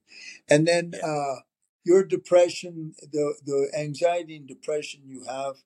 [0.50, 1.00] And then Yeah.
[1.04, 1.36] uh,
[1.84, 5.56] your depression, the the anxiety and depression you have.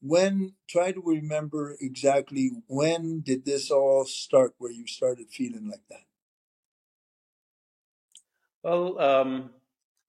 [0.00, 4.54] When try to remember exactly when did this all start?
[4.58, 6.04] Where you started feeling like that?
[8.62, 9.50] Well, um,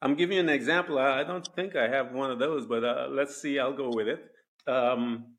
[0.02, 1.00] I'm giving you an example.
[1.00, 3.60] I don't think I have one of those, but uh, let's see.
[3.60, 4.32] I'll go with it.
[4.68, 5.36] Um,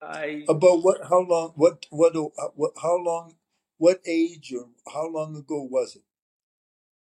[0.00, 1.00] I About what?
[1.08, 1.52] How long?
[1.56, 1.86] What?
[1.90, 2.16] What?
[2.16, 3.34] uh, what how long?
[3.78, 6.02] What age or how long ago was it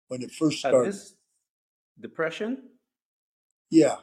[0.09, 0.93] when it first uh, started?
[0.93, 1.15] this
[2.01, 2.63] depression.
[3.71, 3.97] Yeah.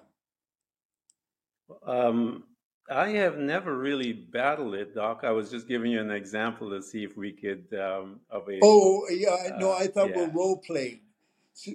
[1.85, 2.43] Um,
[2.89, 5.21] I have never really battled it, Doc.
[5.23, 8.59] I was just giving you an example to see if we could um, of a
[8.63, 9.35] Oh, yeah.
[9.55, 10.17] I- No, uh, I thought yeah.
[10.17, 11.01] we're role playing.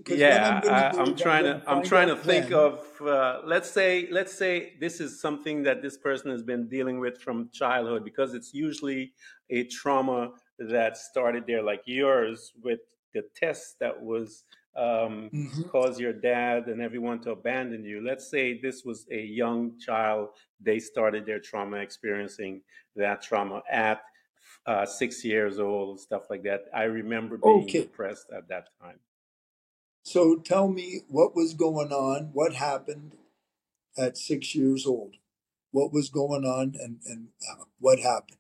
[0.09, 3.71] I'm Yeah, going I, I'm I'm trying to I'm trying to think of uh, let's
[3.71, 8.05] say let's say this is something that this person has been dealing with from childhood
[8.05, 9.13] because it's usually
[9.51, 12.81] a trauma that started there, like yours with
[13.15, 14.45] the test that was
[14.77, 18.03] um, hmm caused your dad and everyone to abandon you.
[18.05, 22.63] Let's say this was a young child; they started their trauma experiencing
[22.97, 24.03] that trauma at
[24.67, 26.65] uh, six years old, stuff like that.
[26.75, 27.81] I remember being Okay.
[27.81, 28.99] depressed at that time.
[30.05, 33.13] So tell me what was going on, what happened
[33.97, 35.17] at six years old,
[35.71, 38.39] what was going on, and and uh, what happened.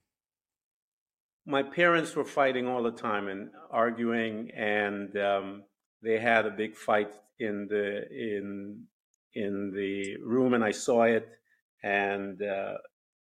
[1.47, 5.63] my parents were fighting all the time and arguing and um,
[6.03, 8.85] they had a big fight in the in
[9.35, 11.29] in the room and i saw it
[11.85, 12.77] and uh,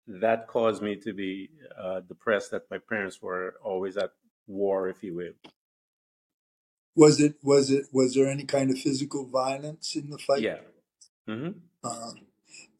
[0.08, 1.50] that caused me to be
[1.80, 4.12] uh, depressed that my parents were always at
[4.48, 5.32] war if you will
[6.96, 10.48] Was it was it was there any kind of physical violence in the fight?
[10.48, 10.58] yeah
[11.28, 11.50] hmm
[11.84, 12.12] Uh,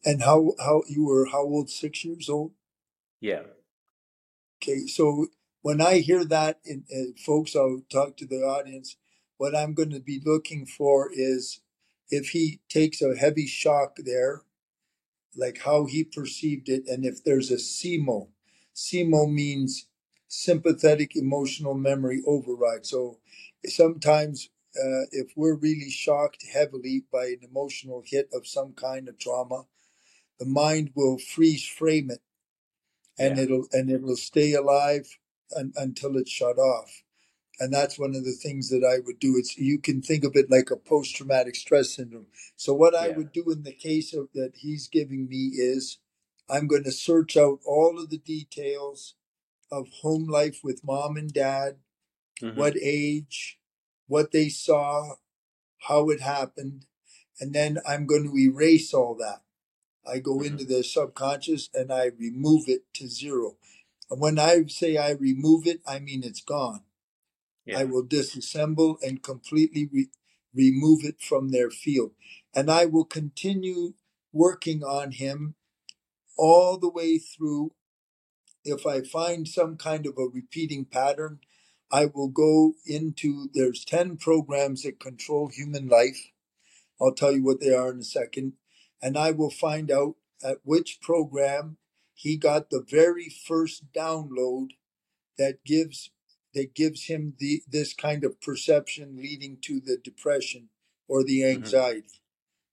[0.05, 1.69] and how how you were how old?
[1.69, 2.53] Six years old.
[3.21, 3.41] yeah
[4.61, 5.27] Okay, so
[5.61, 8.97] when I hear that, in, uh, folks, I'll talk to the audience.
[9.37, 11.61] What I'm going to be looking for is
[12.09, 14.41] if he takes a heavy shock there,
[15.35, 18.29] like how he perceived it, and if there's a SEMO.
[18.75, 19.87] SEMO means
[20.27, 22.85] sympathetic emotional memory override.
[22.85, 23.19] So
[23.65, 29.19] sometimes uh, if we're really shocked heavily by an emotional hit of some kind of
[29.19, 29.65] trauma,
[30.39, 32.21] the mind will freeze frame it
[33.19, 33.43] and Yeah.
[33.45, 35.19] it'll and it will stay alive
[35.57, 37.03] un, until it's shut off
[37.59, 39.35] and that's one of the things that i would do.
[39.37, 42.27] It's you can think of it like a post-traumatic stress syndrome.
[42.55, 45.99] So what i would do in the case of that he's giving me is
[46.49, 49.15] i'm going to search out all of the details
[49.71, 51.77] of home life with mom and dad
[52.39, 53.59] hmm what age
[54.07, 55.15] what they saw
[55.87, 56.85] how it happened
[57.39, 59.41] and then i'm going to erase all that.
[60.09, 63.57] I go hmm into the subconscious and I remove it to zero.
[64.09, 66.81] And when I say I remove it, I mean it's gone.
[67.75, 70.09] I will disassemble and completely re-
[70.53, 72.11] remove it from their field.
[72.53, 73.93] And I will continue
[74.31, 75.55] working on him
[76.37, 77.73] all the way through.
[78.63, 81.39] If I find some kind of a repeating pattern,
[81.91, 86.31] I will go into there's 10 programs that control human life.
[86.99, 88.53] I'll tell you what they are in a second.
[89.01, 91.77] And I will find out at which program
[92.13, 94.69] he got the very first download
[95.37, 96.09] that gives
[96.55, 100.69] that gives him the this kind of perception leading to the depression
[101.07, 102.21] or the hmm anxiety.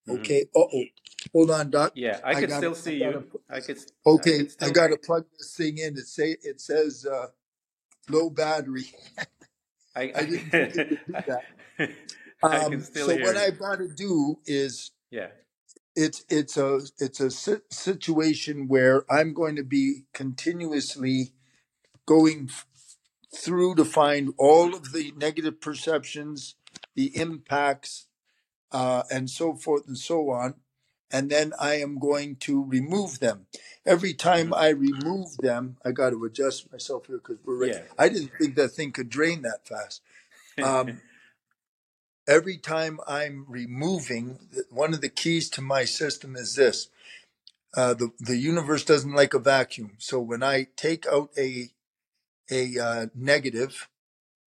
[0.07, 0.47] hmm Okay.
[0.57, 0.85] Uh oh.
[1.33, 1.95] Hold on, Doc.
[1.95, 2.21] Yeah.
[2.25, 3.13] I I could got still I see got you.
[3.13, 3.79] to I could.
[3.79, 3.87] s-
[4.19, 5.95] I Okay, could I got to plug this thing in.
[5.99, 7.29] It say it says uh,
[8.11, 8.87] low battery.
[9.97, 10.03] I.
[10.15, 11.45] I didn't think do I, that.
[12.53, 13.47] I can Um, still so hear what you.
[13.47, 15.29] I've got to do is Yeah.
[15.97, 17.31] it's it's a it's a
[17.71, 21.33] situation where I'm going to be continuously
[22.07, 22.67] going f-
[23.35, 26.55] through to find all of the negative perceptions,
[26.95, 28.07] the impacts,
[28.73, 30.55] uh, and so forth and so on,
[31.11, 33.47] and then I am going to remove them.
[33.87, 37.59] Every time hmm I remove them, I got to adjust myself here because we're.
[37.59, 37.75] Right.
[37.75, 37.83] Yeah.
[37.99, 40.03] I didn't think that thing could drain that fast.
[40.63, 41.01] Um,
[42.29, 44.39] every time I'm removing,
[44.71, 46.89] one of the keys to my system is this
[47.77, 49.93] uh, the the universe doesn't like a vacuum.
[49.99, 51.71] So when I take out a
[52.51, 53.89] a uh, negative,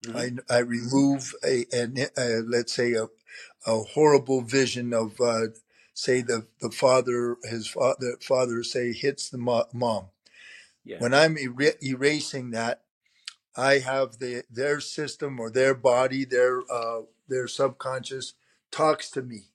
[0.04, 3.08] hmm I I remove a, an uh let's say a
[3.66, 5.48] a horrible vision of uh,
[5.94, 10.06] say the the father his father father say hits the mo- mom.
[10.84, 10.98] Yeah.
[11.00, 12.82] When I'm er- erasing that,
[13.56, 18.34] I have the their system or their body, their uh, their subconscious
[18.70, 19.50] talks to me.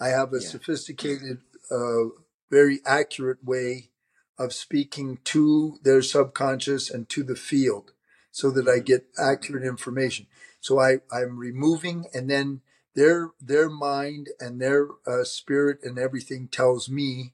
[0.00, 0.48] I have a Yeah.
[0.48, 1.40] sophisticated,
[1.70, 2.06] uh,
[2.50, 3.90] very accurate way
[4.38, 7.92] of speaking to their subconscious and to the field,
[8.32, 10.26] so that I hmm get accurate information.
[10.60, 12.62] So I I'm removing, and then
[12.94, 17.32] their their mind and their uh, spirit and everything tells me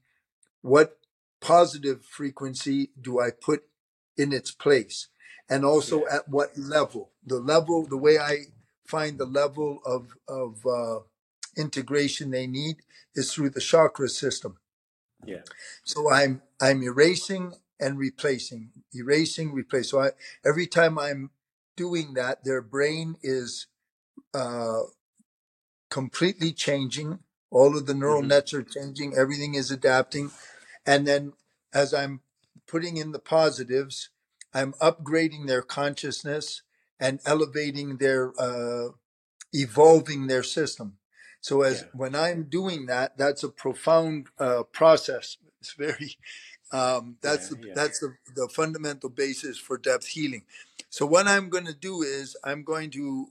[0.62, 0.98] what
[1.40, 3.64] positive frequency do I put
[4.16, 5.09] in its place?
[5.50, 6.16] And also Yeah.
[6.18, 7.12] at what level?
[7.26, 8.46] The level, the way I
[8.86, 11.00] find the level of, of uh,
[11.57, 12.78] integration they need
[13.14, 14.59] is through the chakra system.
[15.27, 15.43] Yeah.
[15.85, 19.90] So I'm I'm erasing and replacing, erasing, replace.
[19.90, 20.11] So I,
[20.47, 21.31] every time I'm
[21.77, 23.66] doing that, their brain is
[24.35, 24.82] uh,
[25.90, 27.20] completely changing.
[27.51, 29.16] All of the neural hmm nets are changing.
[29.16, 30.31] Everything is adapting
[30.86, 31.32] and then
[31.73, 32.20] as I'm
[32.66, 34.11] putting in the positives,
[34.55, 36.62] I'm upgrading their consciousness
[37.01, 38.90] and elevating their, uh,
[39.53, 40.98] evolving their system.
[41.45, 41.89] So as Yeah.
[41.93, 45.37] when I'm doing that, that's a profound uh, process.
[45.61, 46.16] It's very,
[46.73, 47.57] um, that's Yeah.
[47.57, 47.75] the, Yeah.
[47.75, 50.45] that's the, the fundamental basis for depth healing.
[50.89, 53.29] So what I'm going to do is I'm going to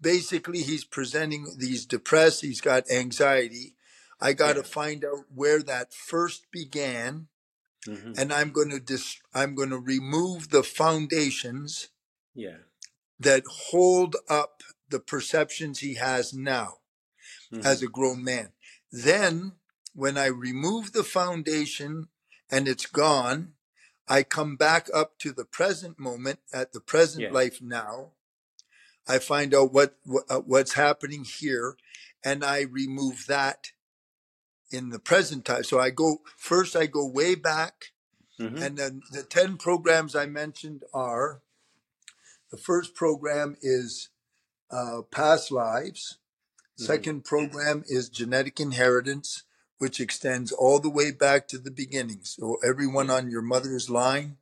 [0.00, 3.76] basically he's presenting these depressed, he's got anxiety.
[4.20, 7.28] I got to find out where that first began
[7.86, 11.88] hmm and I'm going to dis- I'm going to remove the foundations
[12.34, 12.58] Yeah.
[13.20, 16.78] that hold up the perceptions he has now
[17.60, 18.50] hmm as a grown man.
[18.90, 19.52] Then
[19.94, 22.08] when I remove the foundation
[22.50, 23.54] and it's gone,
[24.08, 27.32] I come back up to the present moment at the present Yeah.
[27.32, 28.10] life now.
[29.06, 31.76] I find out what, what uh, what's happening here
[32.24, 33.72] and I remove that
[34.70, 35.64] in the present time.
[35.64, 37.92] So I go first I go way back
[38.38, 41.40] hmm and then the 10 programs I mentioned are
[42.50, 44.08] the first program is
[44.70, 46.18] uh, past lives.
[46.76, 49.44] Second program is genetic inheritance,
[49.78, 52.20] which extends all the way back to the beginning.
[52.24, 54.38] So everyone on your mother's line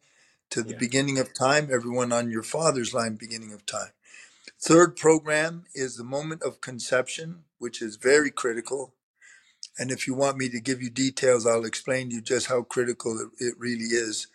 [0.50, 0.78] to the Yeah.
[0.78, 3.92] beginning of time, everyone on your father's line, beginning of time.
[4.58, 8.94] Third program is the moment of conception, which is very critical.
[9.78, 12.62] And if you want me to give you details, I'll explain to you just how
[12.62, 14.26] critical it, it really is.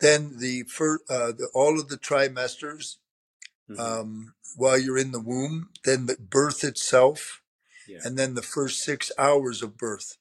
[0.00, 2.96] Then the, fir- uh, the all of the trimesters
[3.68, 7.42] hmm um, while you're in the womb, then the birth itself,
[7.88, 8.00] Yeah.
[8.04, 10.18] and then the first six hours of birth.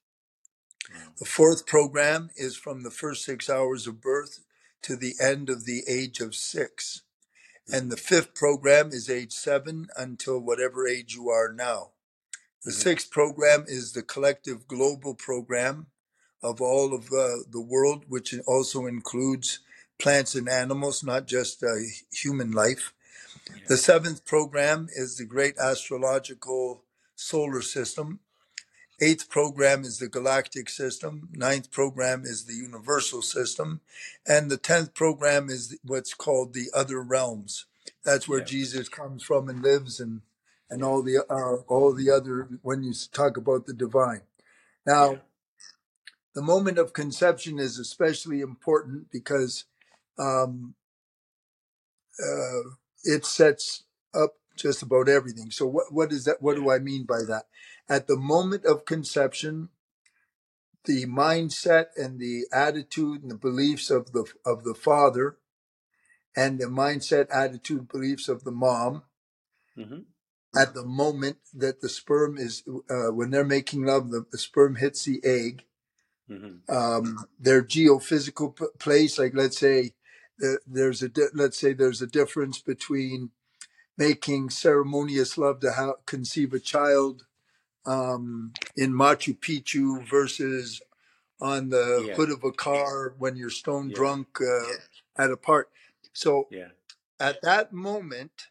[0.94, 1.14] Wow.
[1.20, 4.40] The fourth program is from the first six hours of birth
[4.84, 7.02] to the end of the age of six.
[7.72, 11.92] And the fifth program is age seven until whatever age you are now.
[12.64, 12.76] The Mhm.
[12.84, 15.88] sixth program is the collective global program
[16.42, 19.60] of all of uh, the world, which also includes
[20.00, 21.76] plants and animals, not just uh,
[22.12, 22.94] human life.
[23.50, 23.56] Yeah.
[23.68, 26.84] The seventh program is the great astrological
[27.16, 28.20] solar system.
[29.02, 31.30] Eighth program is the galactic system.
[31.34, 33.82] Ninth program is the universal system.
[34.26, 37.66] And the tenth program is what's called the other realms.
[38.06, 38.46] That's where Yeah.
[38.46, 40.22] Jesus comes from and lives and,
[40.70, 44.22] and all the uh, all the other when you talk about the divine.
[44.88, 44.94] Yeah.
[44.94, 45.22] Now,
[46.34, 49.66] the moment of conception is especially important because
[50.18, 50.76] um,
[52.24, 52.70] uh,
[53.04, 55.52] it sets up just about everything.
[55.52, 56.42] So what what is that?
[56.42, 57.46] What do I mean by that?
[57.90, 59.70] At the moment of conception,
[60.86, 65.38] the mindset and the attitude and the beliefs of the of the father
[66.36, 69.04] and the mindset, attitude, beliefs of the mom
[69.76, 70.00] hmm
[70.56, 74.76] at the moment that the sperm is uh, when they're making love, the, the sperm
[74.76, 75.64] hits the egg.
[76.28, 79.94] hmm Um, their geophysical p- place, like let's say
[80.68, 83.32] there's a di- let's say there's a difference between
[83.98, 87.26] making ceremonious love to conceive a child
[87.86, 90.82] um, in Machu Picchu versus
[91.42, 92.16] on the Yeah.
[92.16, 93.96] hood of a car when you're stone Yeah.
[93.96, 94.74] drunk uh,
[95.18, 95.72] at a park.
[96.14, 96.70] So Yeah.
[97.20, 98.50] at that moment,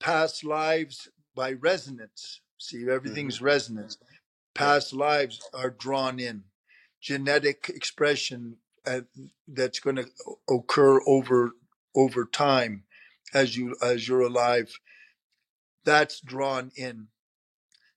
[0.00, 2.40] past lives by resonance.
[2.58, 3.98] See, everything's resonance.
[4.02, 4.08] Yeah.
[4.54, 6.44] Past lives are drawn in.
[7.00, 9.02] Genetic expression uh,
[9.48, 10.08] that's going to
[10.48, 11.52] occur over
[11.94, 12.84] over time
[13.34, 14.78] as you as you're alive.
[15.84, 17.08] That's drawn in.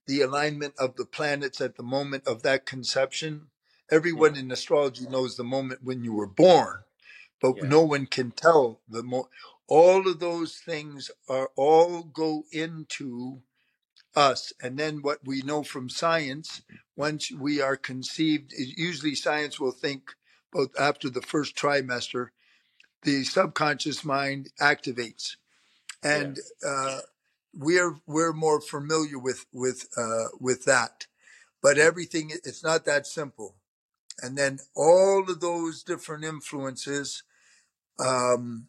[0.07, 3.49] The alignment of the planets at the moment of that conception.
[3.91, 4.41] Everyone Yeah.
[4.41, 6.83] in astrology knows the moment when you were born,
[7.41, 7.65] but Yeah.
[7.65, 9.29] no one can tell the mo.
[9.67, 13.43] All of those things are all go into
[14.15, 14.53] us.
[14.61, 16.61] And then what we know from science,
[16.95, 20.15] once we are conceived, usually science will think
[20.51, 22.29] both after the first trimester,
[23.03, 25.35] the subconscious mind activates.
[26.03, 26.99] And uh,
[27.53, 31.07] we're we're more familiar with with uh, with that.
[31.61, 33.55] But everything it's not that simple.
[34.21, 37.23] And then all of those different influences
[37.99, 38.67] um,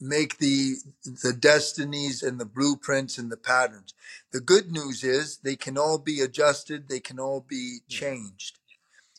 [0.00, 3.94] make the the destinies and the blueprints and the patterns.
[4.32, 8.58] The good news is they can all be adjusted, they can all be changed.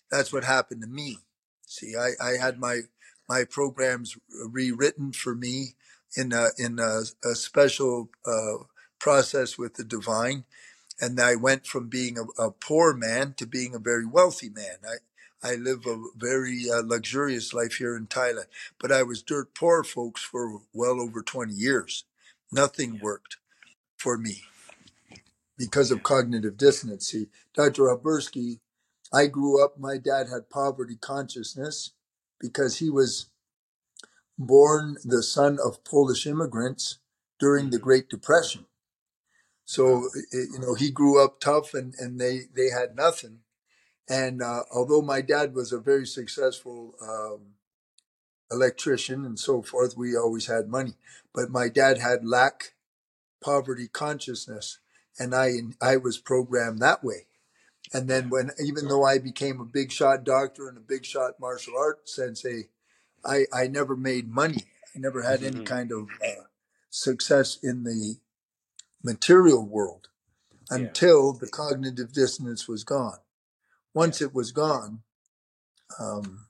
[0.09, 1.19] That's what happened to me.
[1.71, 2.81] See, I, I had my
[3.29, 4.17] my programs
[4.49, 5.75] rewritten for me
[6.17, 8.65] in a in a, a special uh,
[8.99, 10.45] process with the divine,
[11.01, 14.77] and I went from being a, a poor man to being a very wealthy man.
[14.87, 18.47] I I live a very uh, luxurious life here in Thailand,
[18.79, 22.05] but I was dirt poor, folks, for well over twenty years.
[22.51, 23.37] Nothing worked
[23.97, 24.43] for me
[25.57, 27.07] because of cognitive dissonance.
[27.09, 27.83] See, Dr.
[27.83, 28.59] Albersky,
[29.13, 31.93] I grew up, my dad had poverty consciousness
[32.39, 33.27] because he was
[34.39, 36.99] born the son of Polish immigrants
[37.39, 38.67] during the hmm Great Depression.
[39.65, 40.09] So, Wow.
[40.15, 43.41] i- i- you know, he grew up tough and, and they, they had nothing.
[44.09, 47.55] And uh, although my dad was a very successful um,
[48.51, 50.95] electrician and so forth, we always had money.
[51.33, 52.73] But my dad had lack
[53.41, 54.79] poverty consciousness,
[55.19, 55.51] and I
[55.81, 57.27] I was programmed that way.
[57.93, 61.39] And then when even though I became a big shot doctor and a big shot
[61.39, 62.69] martial arts sensei,
[63.25, 64.65] I I never made money.
[64.95, 66.43] I never had any hmm kind of uh,
[66.89, 68.17] success in the
[69.03, 70.09] material world
[70.71, 70.77] Yeah.
[70.77, 73.19] until the cognitive dissonance was gone.
[73.95, 74.01] Yeah.
[74.01, 75.03] Once it was gone,
[75.99, 76.47] um,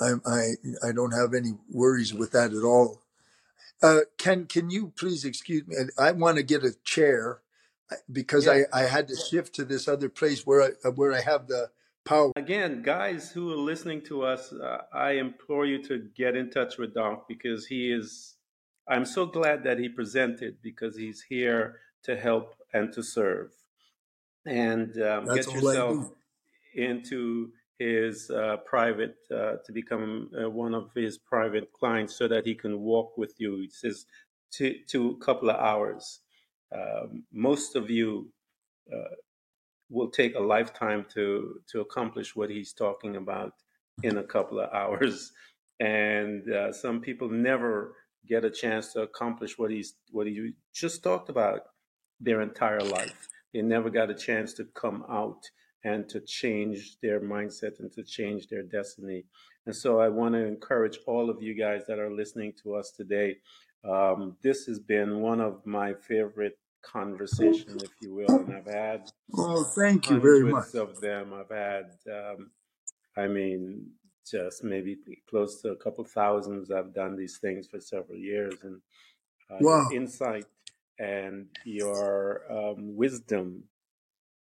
[0.00, 0.42] I, I
[0.88, 3.02] I don't have any worries with that at all.
[3.82, 5.76] Uh, can can you please excuse me?
[5.98, 7.40] I want to get a chair
[8.10, 8.64] because Yeah.
[8.72, 11.70] I, I had to shift to this other place where I where I have the
[12.04, 12.32] power.
[12.36, 16.78] Again, guys who are listening to us, uh, I implore you to get in touch
[16.78, 18.36] with Doc because he is.
[18.86, 23.50] I'm so glad that he presented because he's here to help and to serve.
[24.44, 26.10] And um, get yourself
[26.74, 32.44] into his uh, private uh, to become uh, one of his private clients so that
[32.46, 33.56] he can walk with you.
[33.56, 34.06] He says
[34.52, 36.20] to to a couple of hours.
[36.74, 38.30] Um, most of you
[38.92, 39.14] uh,
[39.90, 43.52] will take a lifetime to to accomplish what he's talking about
[44.02, 45.32] in a couple of hours,
[45.80, 47.94] and uh, some people never
[48.26, 51.60] get a chance to accomplish what he's what he just talked about
[52.20, 53.28] their entire life.
[53.52, 55.42] They never got a chance to come out
[55.84, 59.24] and to change their mindset and to change their destiny.
[59.66, 62.90] And so I want to encourage all of you guys that are listening to us
[62.90, 63.36] today.
[63.88, 66.58] Um, this has been one of my favorite
[66.92, 71.32] conversations, if you will, and I've had oh, thank you very much of them.
[71.32, 72.50] I've had, um,
[73.16, 73.90] I mean,
[74.28, 74.98] just maybe
[75.28, 76.70] close to a couple thousands.
[76.70, 78.80] I've done these things for several years, and
[79.50, 79.88] uh, wow.
[79.92, 80.46] insight
[80.98, 83.64] and your um, wisdom.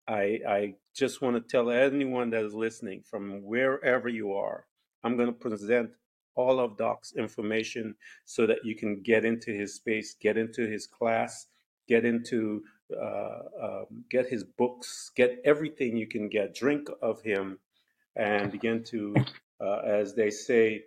[0.07, 4.65] I, I just want to tell anyone that is listening from wherever you are,
[5.03, 5.91] I'm going to present
[6.35, 7.95] all of Doc's information
[8.25, 11.47] so that you can get into his space, get into his class,
[11.87, 17.59] get into uh, um, get his books, get everything you can get, drink of him,
[18.15, 19.15] and begin to,
[19.61, 20.83] uh, as they say,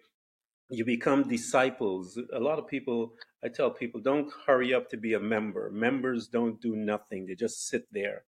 [0.70, 2.18] you become disciples.
[2.32, 3.14] A lot of people,
[3.44, 5.70] I tell people, don't hurry up to be a member.
[5.70, 8.24] Members don't do nothing, they just sit there.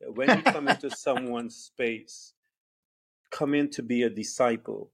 [0.00, 2.32] When you come into someone's space,
[3.30, 4.90] come in to be a disciple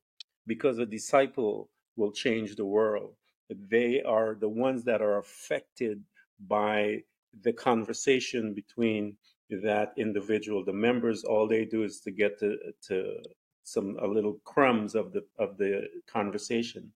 [0.47, 3.15] because a disciple will change the world.
[3.49, 6.03] They are the ones that are affected
[6.39, 7.05] by
[7.43, 9.17] the conversation between
[9.51, 10.65] that individual.
[10.65, 12.57] The members, all they do is to get to,
[12.89, 13.17] to
[13.63, 16.93] some a little crumbs of the of the conversation.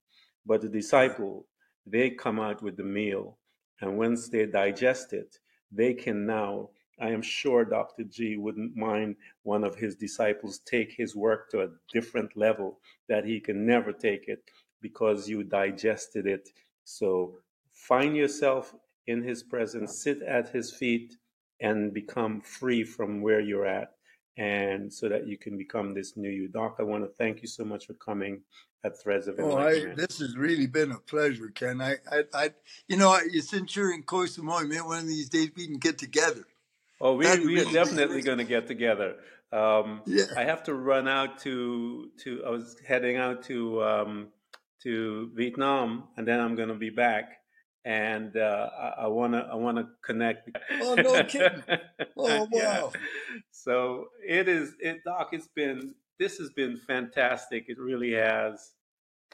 [0.47, 1.47] But the disciple,
[1.87, 3.39] they come out with the meal,
[3.81, 5.39] and once they digest it,
[5.71, 6.71] they can now.
[7.01, 8.05] I am sure Dr.
[8.05, 13.25] G wouldn't mind one of his disciples take his work to a different level that
[13.25, 14.43] he can never take it
[14.83, 16.51] because you digested it.
[16.85, 17.37] So
[17.73, 18.75] find yourself
[19.11, 21.17] in his presence, sit at his feet,
[21.61, 23.91] and become free from where you're at
[24.37, 26.49] and so that you can become this new you.
[26.49, 28.41] Doc, I want to thank you so much for coming
[28.85, 31.83] at Threads of oh, I, this has really been a pleasure, Ken.
[31.83, 32.51] I, I, I
[32.89, 35.99] you know, since you're in Koh Samui, maybe one of these days we can get
[35.99, 36.45] together.
[36.99, 39.17] Oh, we, we are definitely going to get together.
[39.53, 40.25] Um, yeah.
[40.37, 42.43] I have to run out to to.
[42.47, 44.29] I was heading out to um,
[44.85, 47.40] to Vietnam, and then I'm going to be back
[47.85, 50.51] and uh, I want to I want to connect.
[50.83, 51.63] Oh no kidding!
[52.17, 52.49] Oh wow!
[52.53, 52.89] Yeah.
[53.51, 55.31] So it is, it Doc.
[55.33, 57.67] It's been this has been fantastic.
[57.69, 58.73] It really has,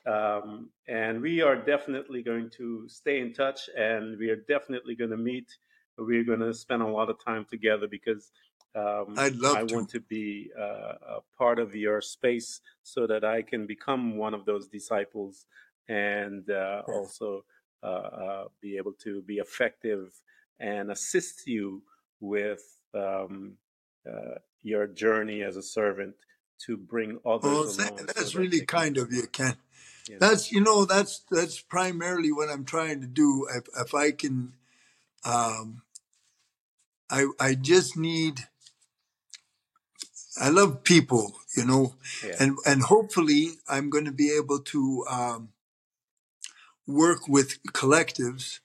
[0.07, 5.11] um, and we are definitely going to stay in touch, and we are definitely going
[5.11, 5.49] to meet.
[5.99, 8.31] We're going to spend a lot of time together because
[8.77, 9.75] um, I'd love I to.
[9.75, 14.35] want to be uh, a part of your space so that I can become one
[14.35, 15.47] of those disciples
[15.89, 17.45] and uh, also
[18.61, 20.11] be able to be effective
[20.59, 21.83] and assist you
[22.21, 22.63] with
[22.95, 23.55] um,
[24.09, 26.15] uh, your journey as a servant
[26.59, 29.57] to bring others oh, that's so really that kind of you ken.
[30.19, 33.47] That's you know that's that's primarily what i'm trying to do.
[33.55, 34.55] If, if i can
[35.25, 35.83] um
[37.11, 38.41] i i just need
[40.41, 42.37] i love people you know yeah.
[42.39, 45.49] and and hopefully i'm going to be able to um
[46.87, 48.61] work with collectives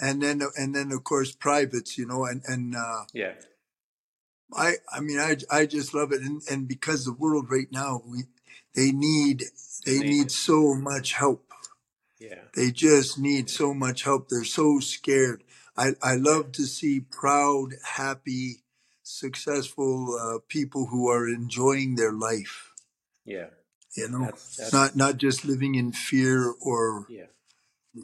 [0.00, 3.32] and then and then of course privates you know and and uh yeah.
[4.54, 6.22] I i mean i i just love it.
[6.22, 8.24] And and because the world right now we
[8.74, 9.44] they need
[9.84, 11.52] they need, need so much help.
[12.18, 12.42] Yeah.
[12.54, 14.28] They just need so much help.
[14.28, 15.42] They're so scared.
[15.76, 18.62] I i love to see proud happy
[19.02, 22.72] successful uh, people who are enjoying their life.
[23.24, 23.48] Yeah.
[23.96, 27.26] You know that's, that's, not not just living in fear or yeah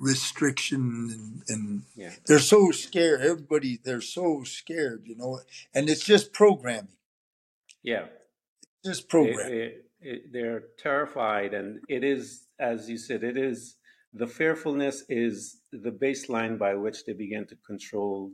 [0.01, 2.13] restriction and, and yeah.
[2.27, 3.21] they're so scared.
[3.21, 5.41] Everybody, they're so scared, you know,
[5.75, 6.97] and it's just programming.
[7.83, 8.07] Yeah.
[8.85, 9.53] It's just programming.
[9.53, 11.55] It, it, it, they're terrified.
[11.55, 13.77] And it is, as you said, it is
[14.13, 18.33] the fearfulness is the baseline by which they begin to control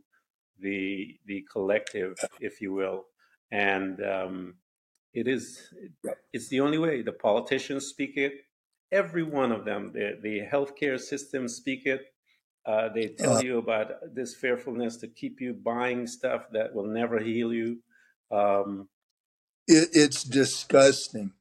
[0.61, 3.05] the, the collective, if you will.
[3.51, 4.55] And, um,
[5.15, 5.73] it is,
[6.33, 7.03] it's the only way.
[7.03, 8.35] The politicians speak it,
[8.93, 9.93] every one of them.
[9.93, 12.03] The, the healthcare system speak it.
[12.67, 17.19] Uh, they tell you about this fearfulness to keep you buying stuff that will never
[17.19, 17.79] heal you.
[18.31, 18.89] Um,
[19.67, 21.33] it, it's disgusting.